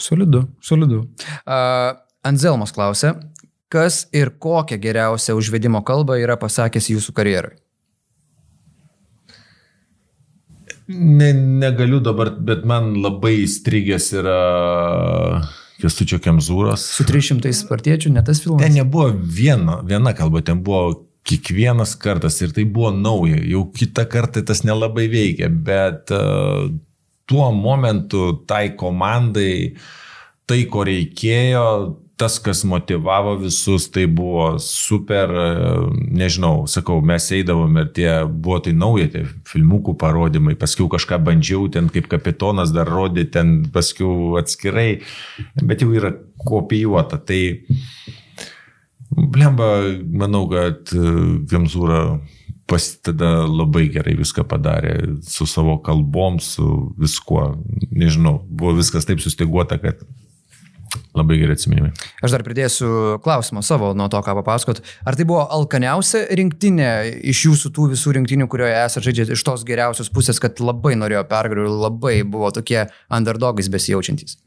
[0.00, 1.04] Solidu, solidu.
[1.46, 1.92] Uh,
[2.24, 3.14] Anzelmas klausė,
[3.72, 7.56] kas ir kokią geriausią užvedimo kalbą yra pasakęs jūsų karjerai?
[10.88, 14.38] Ne, negaliu dabar, bet man labai įstrigęs yra
[15.80, 16.84] Kestučio Kemzūros.
[16.98, 18.62] Su 300 spartiečių, ne tas filmas?
[18.62, 23.40] Ten nebuvo viena, viena kalba, ten buvo kiekvienas kartas ir tai buvo nauja.
[23.48, 26.68] Jau kitą kartą tas nelabai veikia, bet uh,
[27.24, 29.74] tuo momentu tai komandai,
[30.44, 31.66] tai ko reikėjo,
[32.16, 35.30] tas, kas motivavo visus, tai buvo super,
[35.94, 41.66] nežinau, sakau, mes eidavom ir tie buvo tai nauja, tie filmukų parodymai, paskui kažką bandžiau
[41.74, 44.88] ten kaip kapitonas dar rodė ten, paskui atskirai,
[45.62, 46.14] bet jau yra
[46.46, 47.18] kopijuota.
[47.18, 47.42] Tai,
[49.10, 49.70] blemba,
[50.06, 50.94] manau, kad
[51.50, 52.20] Gemzūra
[52.70, 54.94] pas tada labai gerai viską padarė
[55.26, 57.50] su savo kalbom, su viskuo.
[57.90, 60.00] Nežinau, buvo viskas taip sustiguota, kad
[61.14, 61.92] Labai geri atsiminimai.
[62.24, 62.88] Aš dar pridėsiu
[63.24, 64.80] klausimą savo nuo to, ką papasakot.
[65.06, 66.90] Ar tai buvo alkaniausia rinktinė
[67.34, 71.24] iš jūsų tų visų rinktinių, kurioje esate žaidžiate iš tos geriausios pusės, kad labai norėjo
[71.30, 74.38] pergalių ir labai buvo tokie underdogais besijaučiantys?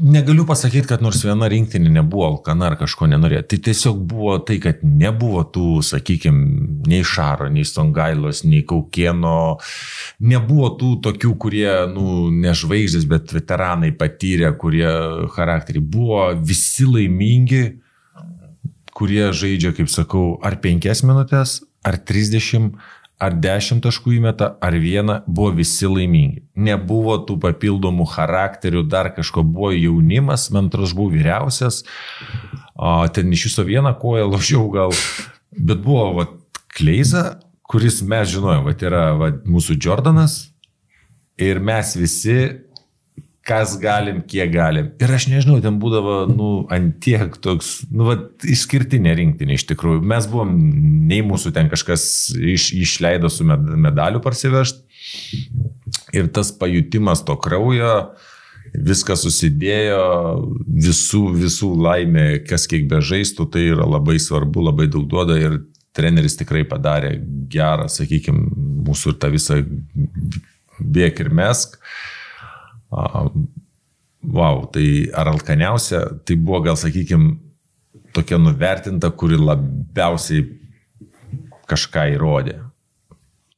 [0.00, 3.44] Negaliu pasakyti, kad nors viena rinktinė nebuvo alkana ar kažko nenorėjo.
[3.50, 9.60] Tai tiesiog buvo tai, kad nebuvo tų, sakykime, nei Šaro, nei Stongailos, nei Kaukieno,
[10.24, 14.90] nebuvo tų tokių, kurie, nu, nežvaigždės, bet veteranai patyrę, kurie
[15.36, 17.64] charakterį buvo visi laimingi,
[18.94, 22.78] kurie žaidžia, kaip sakau, ar penkias minutės, ar trisdešimt
[23.22, 26.42] ar 10 taškų įmeta, ar vieną, buvo visi laimingi.
[26.56, 29.44] Nebuvo tų papildomų charakterių, dar kažko.
[29.46, 31.82] Buvo jaunimas, man atrodo, buvau vyriausias,
[33.14, 34.96] ten iš viso vieną koją lošiau gal,
[35.54, 36.26] bet buvo va,
[36.74, 37.38] Kleiza,
[37.70, 40.48] kuris mes žinojom, va, yra va, mūsų Jordanas.
[41.38, 42.38] Ir mes visi
[43.44, 44.88] kas galim, kiek galim.
[45.02, 48.16] Ir aš nežinau, ten būdavo, nu, antiek toks, nu, va,
[48.48, 50.00] išskirtinė rinktinė iš tikrųjų.
[50.14, 50.54] Mes buvom,
[51.10, 54.80] nei mūsų ten kažkas iš, išleido su med, medaliu parsivežti.
[56.16, 57.92] Ir tas pajutimas to kraujo,
[58.72, 60.00] viskas susidėjo,
[60.64, 65.60] visų, visų laimė, kas kiek bežaistų, tai yra labai svarbu, labai daug duoda ir
[65.94, 67.18] treneris tikrai padarė
[67.52, 68.48] gerą, sakykime,
[68.88, 69.60] mūsų ir tą visą
[70.80, 71.76] bėk ir mesk.
[71.76, 72.14] Uh,
[74.24, 77.34] Wow, tai ar alkaniausia, tai buvo gal, sakykime,
[78.16, 80.46] tokia nuvertinta, kuri labiausiai
[81.68, 82.60] kažką įrodė.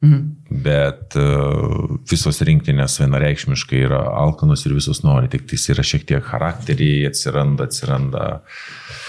[0.05, 0.25] Mhm.
[0.63, 6.27] Bet uh, visos rinktinės vienareikšmiškai yra alkanos ir visos nori, tik tai yra šiek tiek
[6.27, 9.06] charakteriai, atsiranda, atsiranda uh,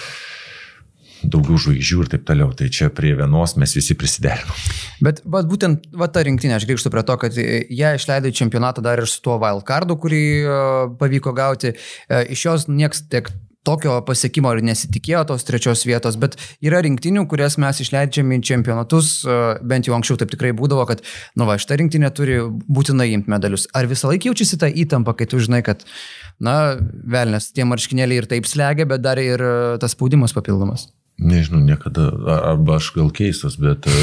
[1.27, 2.51] daugiau žvaigždžių ir taip toliau.
[2.57, 4.61] Tai čia prie vienos mes visi prisiderinom.
[5.03, 8.83] Bet, bet būtent va, ta rinktinė, aš grįžtu prie to, kad jie išleido į čempionatą
[8.85, 10.55] dar ir su tuo wildcardu, kurį uh,
[10.99, 11.75] pavyko gauti.
[12.07, 13.29] Uh, iš jos nieks tiek
[13.67, 19.11] tokio pasiekimo ir nesitikėjo tos trečios vietos, bet yra rinktinių, kurias mes išleidžiame į čempionatus,
[19.67, 21.03] bent jau anksčiau taip tikrai būdavo, kad,
[21.39, 23.67] nu va, šitą rinktinę turi būtinai imti medalius.
[23.77, 25.83] Ar visą laiką jaučiasi tą įtampą, kai tu žinai, kad,
[26.39, 26.77] na,
[27.17, 29.43] velnės, tie marškinėliai ir taip slegia, bet dar ir
[29.83, 30.87] tas spaudimas papildomas?
[31.17, 32.11] Nežinau, niekada,
[32.51, 33.95] arba aš gal keistas, bet e,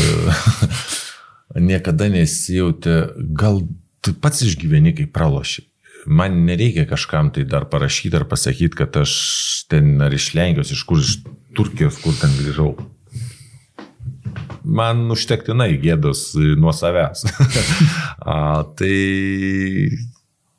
[1.71, 2.97] niekada nesijauti,
[3.39, 3.62] gal
[4.05, 5.69] tu pats išgyveni, kai praloši.
[6.05, 9.15] Man nereikia kažkam tai dar parašyti ar pasakyti, kad aš
[9.73, 11.23] ten ar iš Lenkijos, iš kur, iš
[11.57, 12.75] Turkijos, kur ten grįžau.
[14.65, 17.25] Man užtektinai gėdos nuo savęs.
[18.35, 18.93] A, tai,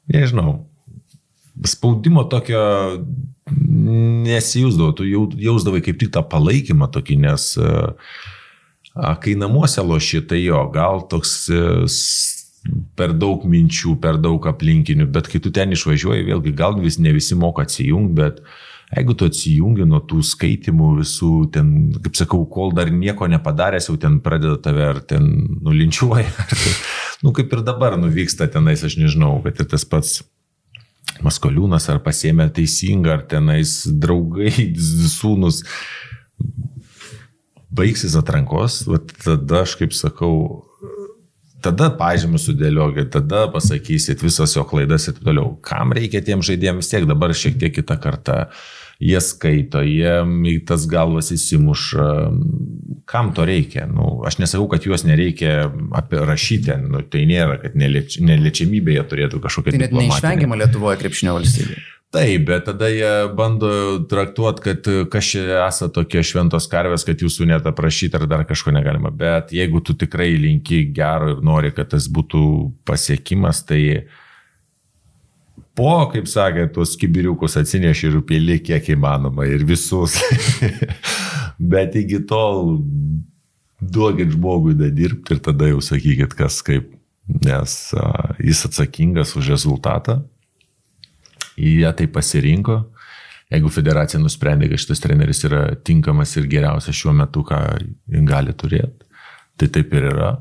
[0.10, 0.64] nežinau,
[1.66, 2.62] spaudimo tokio
[3.46, 7.52] nesijūsdavo, tu jausdavai kaip tik tą palaikymą tokį, nes
[8.96, 11.36] kai namuose loši, tai jo, gal toks
[12.98, 17.14] per daug minčių, per daug aplinkinių, bet kai tu ten išvažiuoji, vėlgi gal vis ne
[17.14, 18.42] visi moka atsijungti, bet
[18.96, 24.00] jeigu tu atsijungi nuo tų skaitimų visų, ten, kaip sakau, kol dar nieko nepadaręs, jau
[24.02, 25.28] ten pradeda tave ar ten
[25.66, 26.74] nulinčiuoja, ar tai,
[27.22, 30.24] nu kaip ir dabar nuvyksta tenais, aš nežinau, kad ir tas pats
[31.24, 34.52] Maskoliūnas ar pasėmė teisingą, ar tenais draugai,
[35.18, 35.62] sūnus,
[37.76, 38.84] baigsis atrankos,
[39.24, 40.66] tada aš kaip sakau,
[41.66, 45.56] tada pažymus sudėliokit, tada pasakysit visas jo klaidas ir toliau.
[45.66, 48.40] Kam reikia tiem žaidėjams tiek dabar šiek tiek kitą kartą
[49.00, 50.20] jie skaito, jie
[50.52, 52.06] į tas galvas įsimuša.
[53.10, 53.86] Kam to reikia?
[53.90, 59.04] Nu, aš nesakau, kad juos nereikia apie rašyti, nu, tai nėra, kad nelieč, neliečiamybė jie
[59.12, 59.76] turėtų kažkokią...
[59.76, 61.84] Tai net neišvengiama Lietuvoje krepšinio valstybė.
[62.16, 63.70] Taip, bet tada jie bando
[64.08, 68.72] traktuoti, kad kas čia esate tokie šventos karvės, kad jūsų net aprašyti ar dar kažko
[68.72, 69.12] negalima.
[69.12, 72.46] Bet jeigu tu tikrai linki gero ir nori, kad tas būtų
[72.88, 74.22] pasiekimas, tai uh,
[75.76, 80.18] po, kaip sakė, tuos kibiriukus atsineši ir pili kiek įmanoma ir visus.
[81.72, 82.80] Bet iki tol
[83.80, 86.90] duokit žmogui da dirbti ir tada jau sakykit, kas kaip,
[87.46, 88.10] nes a,
[88.40, 90.22] jis atsakingas už rezultatą.
[91.56, 92.82] Jie tai pasirinko.
[93.54, 97.60] Jeigu federacija nusprendė, kad šitas treneris yra tinkamas ir geriausias šiuo metu, ką
[98.28, 99.06] gali turėti,
[99.60, 100.32] tai taip ir yra.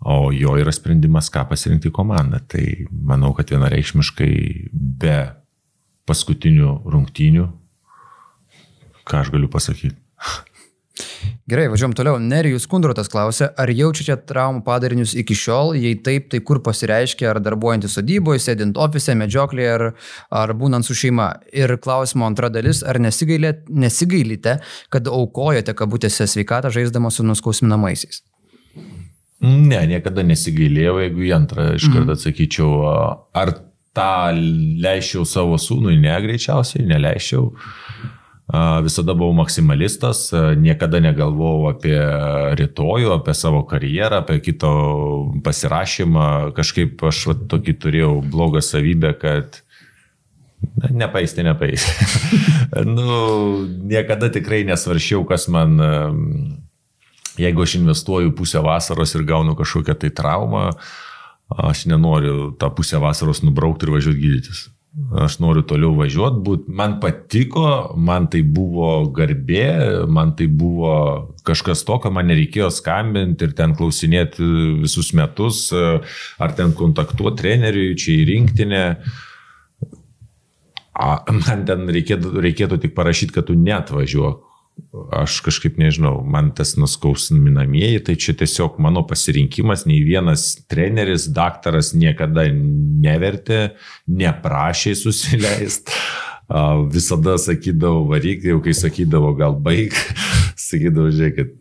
[0.00, 2.42] O jo yra sprendimas, ką pasirinkti komandą.
[2.52, 4.34] Tai manau, kad vienareikšmiškai
[4.72, 5.18] be
[6.06, 7.46] paskutinių rungtynių,
[9.06, 9.96] ką aš galiu pasakyti.
[11.50, 12.18] Gerai, važiuom toliau.
[12.22, 17.40] Nerijus Kundrotas klausė, ar jaučiate traumų padarinius iki šiol, jei taip, tai kur pasireiškia, ar
[17.44, 19.84] darbuojantis sodyboje, sėdint ofise, medžioklėje, ar,
[20.42, 21.28] ar būnant su šeima.
[21.54, 24.56] Ir klausimo antra dalis, ar nesigailite,
[24.90, 28.24] kad aukojate kabutėse sveikatą žaisdama su nuskausminamaisiais?
[29.46, 32.14] Ne, niekada nesigailėjau, jeigu į antrą iš karto mhm.
[32.16, 32.70] atsakyčiau,
[33.36, 33.54] ar
[33.96, 34.12] tą
[34.82, 37.50] leičiau savo sūnui, ne, greičiausiai, neleičiau.
[38.86, 40.28] Visada buvau maksimalistas,
[40.62, 41.96] niekada negalvojau apie
[42.60, 44.70] rytojų, apie savo karjerą, apie kito
[45.42, 46.28] pasirašymą.
[46.54, 49.62] Kažkaip aš va, tokį turėjau blogą savybę, kad
[50.76, 51.84] Na, nepais, tai nepais.
[52.96, 53.08] nu,
[53.86, 55.76] niekada tikrai nesvaršiau, kas man,
[57.38, 60.70] jeigu aš investuoju pusę vasaros ir gaunu kažkokią tai traumą,
[61.48, 64.66] aš nenoriu tą pusę vasaros nubraukti ir važiuoti gydytis.
[64.96, 66.68] Aš noriu toliau važiuoti, būt.
[66.72, 73.44] man patiko, man tai buvo garbė, man tai buvo kažkas to, ką man nereikėjo skambinti
[73.44, 74.46] ir ten klausinėti
[74.80, 75.68] visus metus,
[76.40, 78.82] ar ten kontaktuoti treneriui, čia į rinktinę.
[81.44, 84.55] Man ten reikėtų, reikėtų tik parašyti, kad tu net važiuok
[85.12, 91.92] aš kažkaip nežinau, man tas nuskausminamieji, tai čia tiesiog mano pasirinkimas, nei vienas treneris, daktaras
[91.96, 93.76] niekada nevertė,
[94.08, 96.00] neprašė susileisti.
[96.92, 99.96] Visada sakydavo varyk, jau kai sakydavo gal baig,
[100.68, 101.56] sakydavo, žiūrėkit,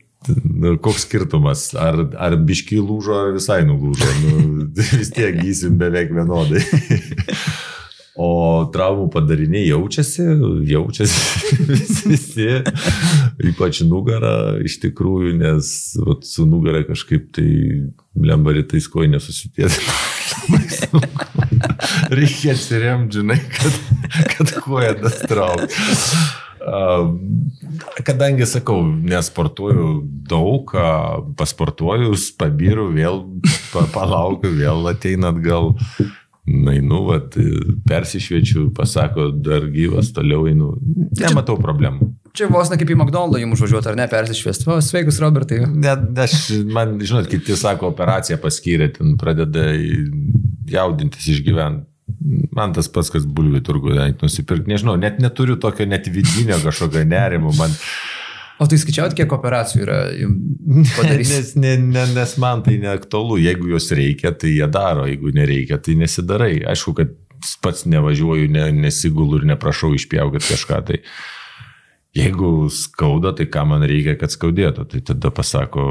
[0.46, 4.36] nu, koks skirtumas, ar, ar biškiai lūžo, ar visai nulūžo, nu,
[5.00, 6.62] vis tiek gysim beveik vienodai.
[8.16, 10.24] O traumų padariniai jaučiasi,
[10.70, 11.58] jaučiasi
[12.14, 12.48] visi,
[13.52, 15.68] ypač nugara iš tikrųjų, nes
[16.00, 17.50] vat, su nugara kažkaip tai
[18.16, 19.84] lembaritais kojai nesusitėti.
[22.16, 23.84] Reikia atsiremti, žinai, kad,
[24.32, 25.86] kad koja tas traukia.
[28.08, 28.80] Kadangi sakau,
[29.12, 29.90] nesportuoju
[30.32, 30.72] daug,
[31.38, 33.26] pasportuoju, pabiru, vėl
[33.94, 35.76] palaukiu, vėl ateina atgal
[36.46, 37.34] Nainu, vat,
[37.90, 40.76] persišviečiu, pasako, dar gyvas, toliau einu.
[41.18, 42.12] Nematau problemų.
[42.38, 44.68] Čia vos ne kaip į McDonald's jums užvažiuoti, ar ne, persišviesti.
[44.70, 45.64] O, sveikus, Robertai.
[45.72, 46.38] Ne, aš,
[46.70, 49.72] man, žinot, kiti sako, operaciją paskyrė, ten pradeda
[50.70, 51.88] jaudintis išgyventi.
[52.56, 57.54] Man tas pats, kas bulvių turgų nusipirkti, nežinau, net neturiu tokio net vidinio kažkokio nerimo.
[57.58, 57.74] Man,
[58.56, 60.00] O tai skaičiaut, kiek operacijų yra
[60.98, 61.34] padaryti?
[61.34, 63.42] nes, ne, ne, nes man tai neaktualu.
[63.44, 65.08] Jeigu jos reikia, tai jie daro.
[65.10, 66.62] Jeigu nereikia, tai nesidarai.
[66.72, 67.16] Aišku, kad
[67.62, 70.80] pats nevažiuoju, ne, nesigulu ir neprašau išpjaukit kažką.
[70.88, 71.02] Tai
[72.16, 74.88] jeigu skauda, tai ką man reikia, kad skaudėtų.
[74.94, 75.84] Tai tada pasako,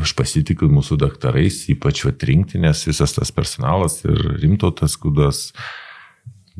[0.00, 5.48] aš pasitikiu mūsų daktarais, ypač atrinkti, nes visas tas personalas ir rimtautas kudas.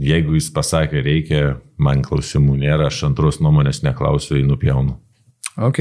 [0.00, 1.44] Jeigu jis pasakė, reikia,
[1.76, 4.96] man klausimų nėra, aš antros nuomonės neklausiu, einu pjaunu.
[5.60, 5.80] Ok.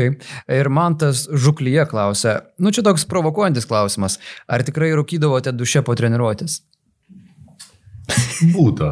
[0.52, 5.96] Ir man tas žuklyje klausia, nu čia toks provokuojantis klausimas, ar tikrai rūkydavote duše po
[5.96, 6.60] treniruotės?
[8.54, 8.90] Būta.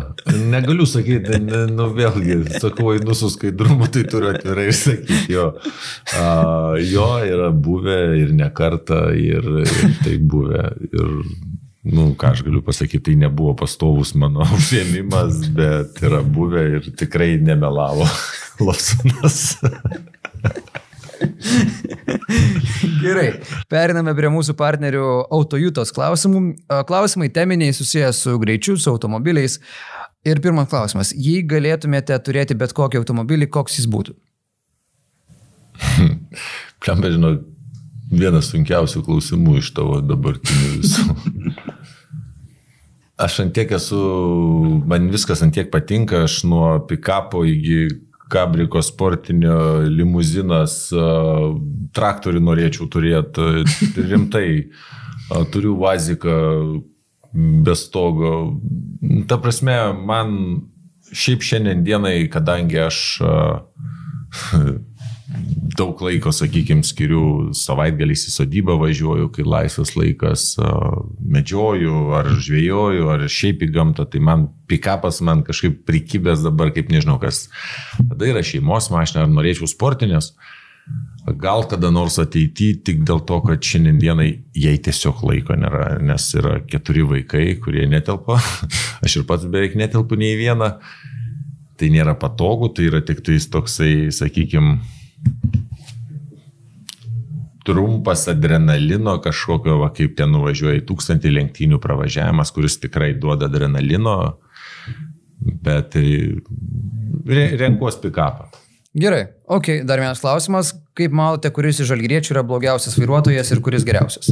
[0.52, 5.48] Negaliu sakyti, ne, nu vėlgi, sakau, einu su skaidrumu, tai turiu atvirai sakyti, jo.
[6.20, 6.26] A,
[6.84, 10.68] jo yra buvę ir ne kartą, ir, ir tai buvę.
[10.92, 11.16] Ir,
[11.88, 17.36] nu, ką aš galiu pasakyti, tai nebuvo pastovus mano užėmimas, bet yra buvę ir tikrai
[17.42, 18.08] nemelavo
[18.66, 19.58] Lopsonas.
[23.02, 23.28] Gerai,
[23.72, 26.40] periname prie mūsų partnerių autojutos klausimų.
[26.90, 29.54] Klausimai teminiai susijęs su greičiu, su automobiliais.
[30.28, 34.12] Ir pirmas klausimas, jei galėtumėte turėti bet kokį automobilį, koks jis būtų?
[36.84, 37.32] Pliam, žinau,
[38.12, 41.06] vienas sunkiausių klausimų iš tavo dabartinių visų.
[43.18, 43.98] Aš antiek esu,
[44.86, 47.88] man viskas antiek patinka, aš nuo pikapo iki
[48.32, 50.88] Kabriko sportinio limuzinas,
[51.96, 53.66] traktorių norėčiau turėti,
[54.12, 54.50] rimtai.
[55.52, 56.36] Turiu vaziką
[57.66, 58.34] be stogo.
[59.28, 59.76] Ta prasme,
[60.08, 60.38] man
[61.12, 63.02] šiaip šiandien dienai, kadangi aš
[65.78, 70.46] daug laiko, sakykime, skiriu savaitgaliais į sodybą važiuoju, kai laisvas laikas
[71.20, 76.92] medžioju ar žvėjoju ar šiaip į gamtą, tai man pikapas man kažkaip prikibęs dabar, kaip
[76.94, 77.48] nežinau kas.
[78.00, 80.34] Tada yra šeimos mašina, ar norėčiau sportinės.
[81.28, 86.62] Gal kada nors ateityje tik dėl to, kad šiandienai jai tiesiog laiko nėra, nes yra
[86.64, 88.40] keturi vaikai, kurie netelpa.
[89.04, 90.78] Aš ir pats beveik netelpu nei vieną.
[91.78, 94.80] Tai nėra patogu, tai yra tik toksai, sakykime,
[97.68, 104.16] trumpas adrenalino kažkokio, va, kaip ten nuvažiuoja į tūkstantį lenktynių pravažiavimas, kuris tikrai duoda adrenalino,
[105.68, 108.48] bet re, renkuos pikapą.
[108.98, 110.72] Gerai, ok, dar vienas klausimas.
[110.98, 114.32] Kaip manote, kuris iš žalgriečių yra blogiausias vairuotojas ir kuris geriausias?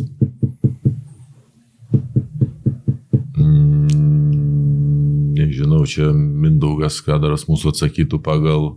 [3.38, 8.72] Mm, nežinau, čia Mindaugas Kadaras mūsų atsakytų pagal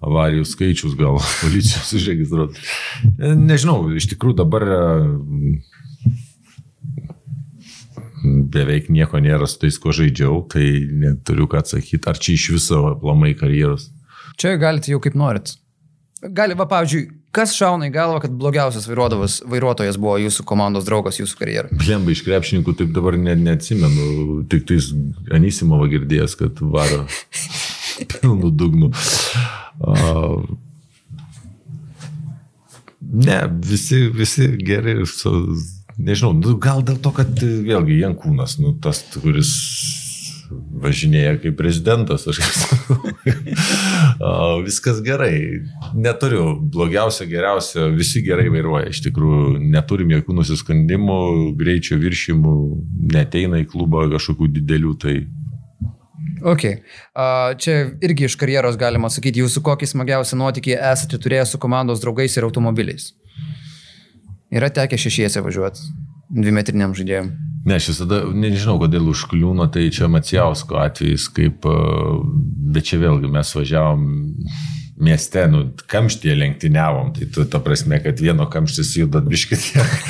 [0.00, 2.64] avarijų skaičius gal policijos užregistruoti.
[3.18, 4.80] Nežinau, iš tikrųjų dabar e,
[8.24, 10.66] beveik nieko nėra su tais, ko žaidžiau, tai
[11.04, 12.04] neturiu ką atsakyti.
[12.10, 13.90] Ar čia iš viso plamai karjeros?
[14.40, 15.56] Čia galite jau kaip norit.
[16.20, 21.38] Gali, va, pavyzdžiui, kas šauna į galvą, kad blogiausias vairuotojas buvo jūsų komandos draugas jūsų
[21.38, 21.78] karjerai?
[21.80, 24.90] Blemba iš krepšininkų taip dabar net neatsimenu, tik tais
[25.32, 27.06] Anisimova girdėjęs, kad varo
[28.12, 28.92] pilnų dugnų.
[33.10, 35.00] Ne, visi, visi geri,
[35.98, 39.54] nežinau, nu, gal dėl to, kad vėlgi Jankūnas, nu, tas, kuris
[40.50, 42.40] važinėja kaip prezidentas, aš.
[44.66, 45.34] Viskas gerai.
[45.94, 48.90] Neturiu blogiausio, geriausio, visi gerai vairuoja.
[48.90, 51.20] Iš tikrųjų, neturim jokių nusiskandimų,
[51.58, 52.56] greičio viršimų,
[53.14, 54.96] neteina į klubą kažkokių didelių.
[55.00, 55.16] Tai
[56.42, 56.64] Ok.
[56.64, 62.02] Uh, čia irgi iš karjeros galima sakyti, jūsų kokį smagiausią nuotykį esate turėję su komandos
[62.02, 63.12] draugais ir automobiliais.
[64.50, 65.90] Yra tekę šešiese važiuoti
[66.30, 67.30] dvimetriniam žaidėjim.
[67.66, 71.66] Ne, aš visada, nežinau, kodėl užkliūno, tai čia Macijausko atvejis, kaip,
[72.72, 74.06] bet čia vėlgi mes važiavom
[75.00, 79.66] mieste, nu, kamštyje lenktyniavom, tai tu, ta prasme, kad vieno kamštis juda biškit,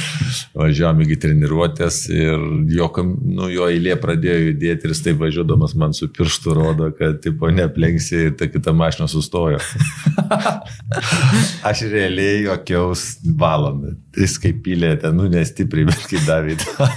[0.61, 5.95] važiavom iki treniruotės ir jo, nu, jo eilė pradėjo judėti ir jis taip važiuodamas man
[5.97, 9.61] su pirštu rodo, kad, tipo, neplenksi ir ta kita mašina sustojo.
[11.71, 13.05] Aš realiai jokiaus
[13.39, 13.95] valandą.
[14.19, 16.89] Jis kaip pylė ten, nu, nestipriai, bet kaip davė tą.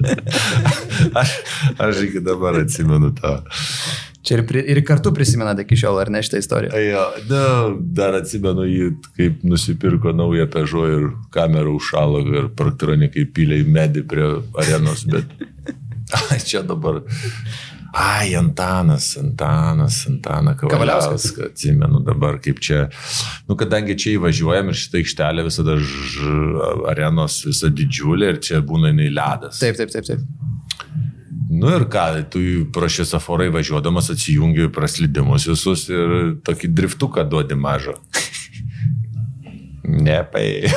[1.20, 1.34] aš,
[1.78, 3.40] aš iki dabar atsimenu tą.
[4.20, 6.76] Čia ir, pri, ir kartu prisimenate iki šiol, ar ne šitą istoriją?
[6.84, 7.44] Jo, na,
[7.96, 14.04] dar atsimenu jį, kaip nusipirko naują pežo ir kamerą užšalo ir praktronikai pylė į medį
[14.10, 14.28] prie
[14.60, 15.32] arenos, bet
[16.50, 17.00] čia dabar.
[17.96, 22.84] Ai, Antanas, Antanas, Antana Kavaliauskas, atsimenu dabar kaip čia,
[23.48, 26.28] nu kadangi čia įvažiuojam ir šitą aikštelę visada ž,
[26.92, 29.58] arenos visa didžiulė ir čia būna jinai ledas.
[29.64, 30.22] Taip, taip, taip, taip.
[31.50, 32.40] Nu ir ką, tu
[32.70, 37.96] pro šviesoforai važiuodamas atsijungi praslydimus visus ir tokį driftuką duodi mažą.
[39.90, 40.70] Nepai.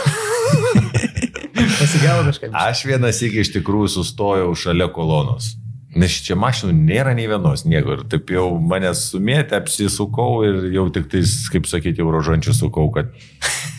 [1.80, 2.56] Pasigavo kažkaip.
[2.58, 5.52] Aš vienas iki iš tikrųjų sustojau šalia kolonos.
[5.94, 8.00] Nes čia mašinų nėra nei vienos, nieko.
[8.00, 13.14] Ir taip jau manęs sumėtė, apsisukau ir jau tik tais, kaip sakyti, eurožančių sukau, kad,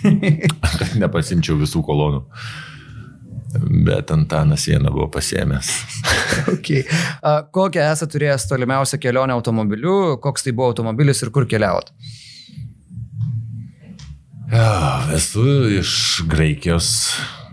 [0.78, 2.22] kad nepasimčiau visų kolonų.
[3.54, 5.70] Bet Antanas vieną buvo pasėmęs.
[6.54, 6.82] okay.
[7.22, 11.92] A, kokią esate turėjęs tolimiausią kelionę automobiliu, koks tai buvo automobilis ir kur keliaut?
[14.52, 15.44] Ja, esu
[15.80, 16.88] iš Graikijos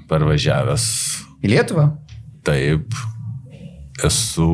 [0.09, 0.85] parvažiavęs.
[1.41, 1.87] Į Lietuvą?
[2.45, 2.93] Taip.
[4.05, 4.47] Esu,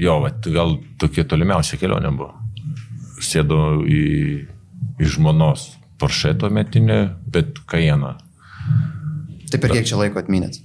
[0.00, 2.32] jo, vat, gal tokia tolimiausia kelionė buvo.
[3.22, 4.02] Sėdau į,
[5.00, 5.70] į žmonos
[6.02, 6.98] Porsche tuo metinį,
[7.30, 8.16] bet Kajeną.
[9.52, 10.58] Tai per kiek čia laiko atminėt?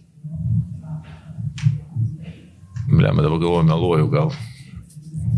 [2.98, 4.32] Blema, dabar galvoju, meluoju gal.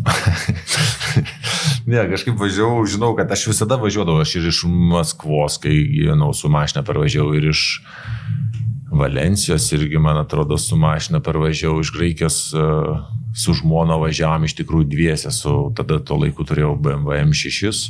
[1.91, 6.49] ne, kažkaip važiavau, žinau, kad aš visada važiuodavau, aš ir iš Maskvos, kai gyvenau su
[6.51, 7.66] mašina pervažiavau, ir iš
[8.95, 13.03] Valencijos irgi, man atrodo, su mašina pervažiavau, iš Graikijos uh,
[13.36, 17.89] su žmona važiavam iš tikrųjų dviese, su tada tuo laiku turėjau BMW M6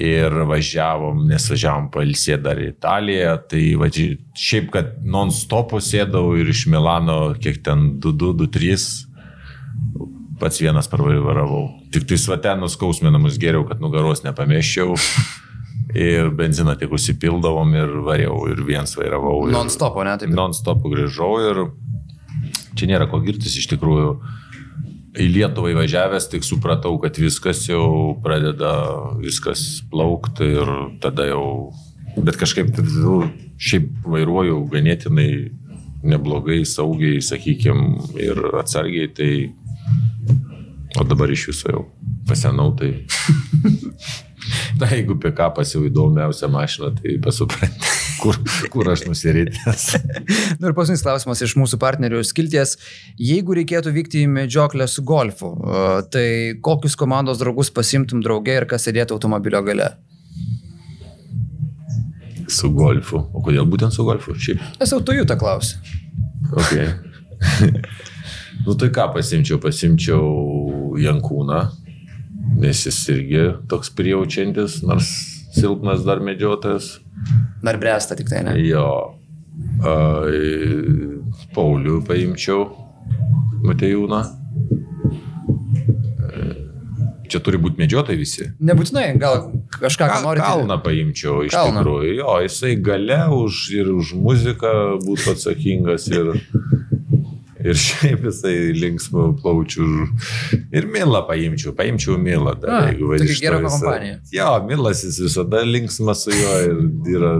[0.00, 6.50] ir važiavom, nes važiavom pailsėti dar į Italiją, tai va, šiaip, kad non-stopų sėdau ir
[6.50, 8.88] iš Milano, kiek ten 2-2-2-3,
[10.42, 11.68] pats vienas parvairavau.
[11.94, 14.98] Tik tai svate nuskausminamus geriau, kad nugaros nepamėščiau.
[15.94, 19.44] Ir benziną tik užsipildavom ir variau, ir viens vairavau.
[19.52, 20.14] Non-stopų, ne?
[20.18, 20.32] Taip.
[20.34, 21.60] Non-stopų grįžau ir
[22.74, 24.16] čia nėra ko girtis iš tikrųjų
[25.14, 28.74] į Lietuvą įvažiavęs tik supratau, kad viskas jau pradeda
[29.20, 30.72] viskas plaukti ir
[31.04, 31.44] tada jau,
[32.16, 33.20] bet kažkaip nu,
[33.58, 35.30] šiaip vairuoju ganėtinai
[36.04, 39.32] neblogai, saugiai, sakykime, ir atsargiai, tai
[41.00, 41.86] o dabar iš viso jau
[42.28, 42.92] pasenau, tai
[44.80, 47.92] Na, jeigu pikapas jau įdomiausia mašina, tai pasupranti,
[48.24, 48.38] kur,
[48.72, 49.84] kur aš nusiritęs.
[50.60, 52.76] Na ir paskutinis klausimas iš mūsų partnerių skilties.
[53.20, 55.52] Jeigu reikėtų vykti į medžioklę su golfu,
[56.14, 56.26] tai
[56.64, 59.92] kokius komandos draugus pasimtum draugė ir kas sėdėtų automobilio gale?
[62.50, 63.20] Su golfu.
[63.32, 64.34] O kodėl būtent su golfu?
[64.36, 64.64] Šiaip.
[64.84, 66.00] Esu tu jų tą klausimą.
[66.54, 66.74] Ok.
[68.66, 69.60] nu tai ką pasimčiau?
[69.62, 71.62] Pasimčiau Jankūną
[72.60, 75.10] nes jis irgi toks prijaučiantis, nors
[75.54, 76.96] silpnas dar medžiotojas.
[77.64, 78.56] Dar bręsta tik tai, ne?
[78.66, 78.88] Jo.
[81.54, 82.66] Paulių paimčiau,
[83.64, 84.22] Matejūną.
[87.24, 88.44] Čia turi būti medžiotojai visi.
[88.62, 89.46] Nebūtinai, gal
[89.80, 90.44] kažką Ka, norite.
[90.44, 91.80] Kalną paimčiau iš kalną.
[91.80, 92.10] tikrųjų.
[92.20, 96.34] Jo, jisai gale už, ir už muziką būtų atsakingas ir,
[97.64, 99.86] Ir šiaip visai linksmų plaučių.
[100.76, 102.52] Ir Milą paimčiau, paimčiau Milą.
[102.60, 104.18] Dar, A, jeigu va tokia iš gera kompanija.
[104.34, 107.32] Jo, Milas jis visada linksmas su juo ir yra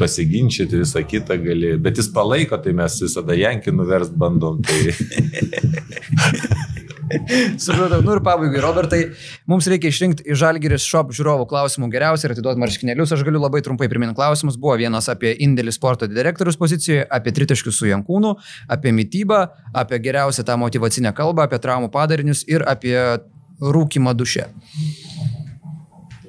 [0.00, 1.76] pasiginčyti visą kitą gali.
[1.82, 4.58] Bet jis palaiko, tai mes visada Jankį nuverst bandom.
[4.66, 4.80] Tai...
[7.58, 9.00] Supratau, nu ir pabaigai, Robertai,
[9.50, 13.14] mums reikia išrinkti iš Žalgiris Shop žiūrovų klausimų geriausiai ir atiduoti marškinėlius.
[13.16, 14.58] Aš galiu labai trumpai priminti klausimus.
[14.60, 18.36] Buvo vienas apie indėlį sporto direktorius pozicijoje, apie tritaškius su Jankūnu,
[18.70, 19.42] apie mytybą,
[19.82, 22.96] apie geriausią tą motivacinę kalbą, apie traumų padarinius ir apie
[23.60, 24.46] rūkimą duše.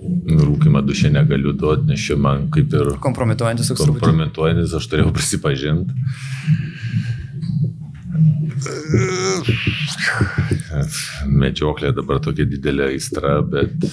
[0.01, 5.93] Rūkimą dušę negaliu duoti, nes čia man kaip ir Kompromituojantis toks kompromituojantis, aš turėjau prisipažinti.
[11.41, 13.87] Medžioklė dabar tokia didelė aistra, bet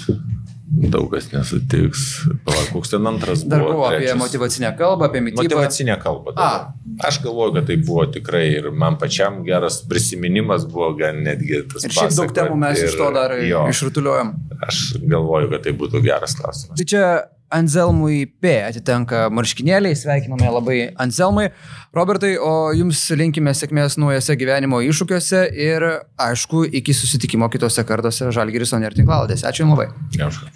[0.92, 2.02] daug kas nesutiks.
[2.44, 3.72] Palauk, koks ten antras Dar buvo?
[3.78, 4.18] buvo apie trečias?
[4.20, 5.42] motivacinę kalbą, apie mytybą.
[5.46, 6.34] Motivacinė kalba.
[6.36, 6.68] dabar.
[7.08, 11.86] Aš galvoju, kad tai buvo tikrai ir man pačiam geras prisiminimas buvo gan netgi tas.
[11.88, 14.34] Ir šiaip daug temų mes ir- iš to dar jo, išrutuliuojam.
[14.68, 16.76] Aš galvoju, kad tai būtų geras klausimas.
[16.78, 17.04] Tai čia
[17.50, 21.48] Anselmui P atitenka marškinėliai, sveikiname labai Anselmui.
[21.96, 25.86] Robertai, o jums linkime sėkmės naujose gyvenimo iššūkiuose ir
[26.20, 29.46] aišku, iki susitikimo kitose kartuose Žalgiris Oner tinklaladėse.
[29.48, 29.86] Ačiū Jums labai.
[30.20, 30.52] Neužka.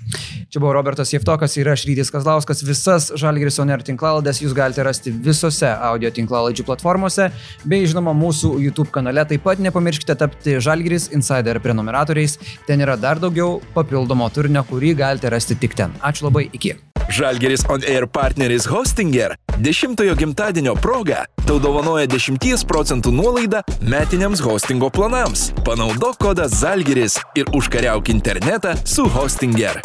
[0.53, 2.61] Čia buvo Robertas Jeftokas ir aš Rydis Kazlauskas.
[2.69, 7.31] Visas Žalgiris Oner tinklalades jūs galite rasti visose audio tinklalaidžių platformose,
[7.65, 9.25] bei žinoma mūsų YouTube kanale.
[9.25, 12.37] Taip pat nepamirškite tapti Žalgiris Insider prenumeratoriais.
[12.69, 15.97] Ten yra dar daugiau papildomo turinio, kurį galite rasti tik ten.
[16.05, 16.77] Ačiū labai, iki.
[17.09, 24.91] Žalgeris On Air partneris Hostinger 10-ojo gimtadienio proga tau dovanoja 10 procentų nuolaidą metiniams hostingo
[24.91, 25.51] planams.
[25.67, 29.83] Panaudok kodą Žalgeris ir užkariauk internetą su Hostinger.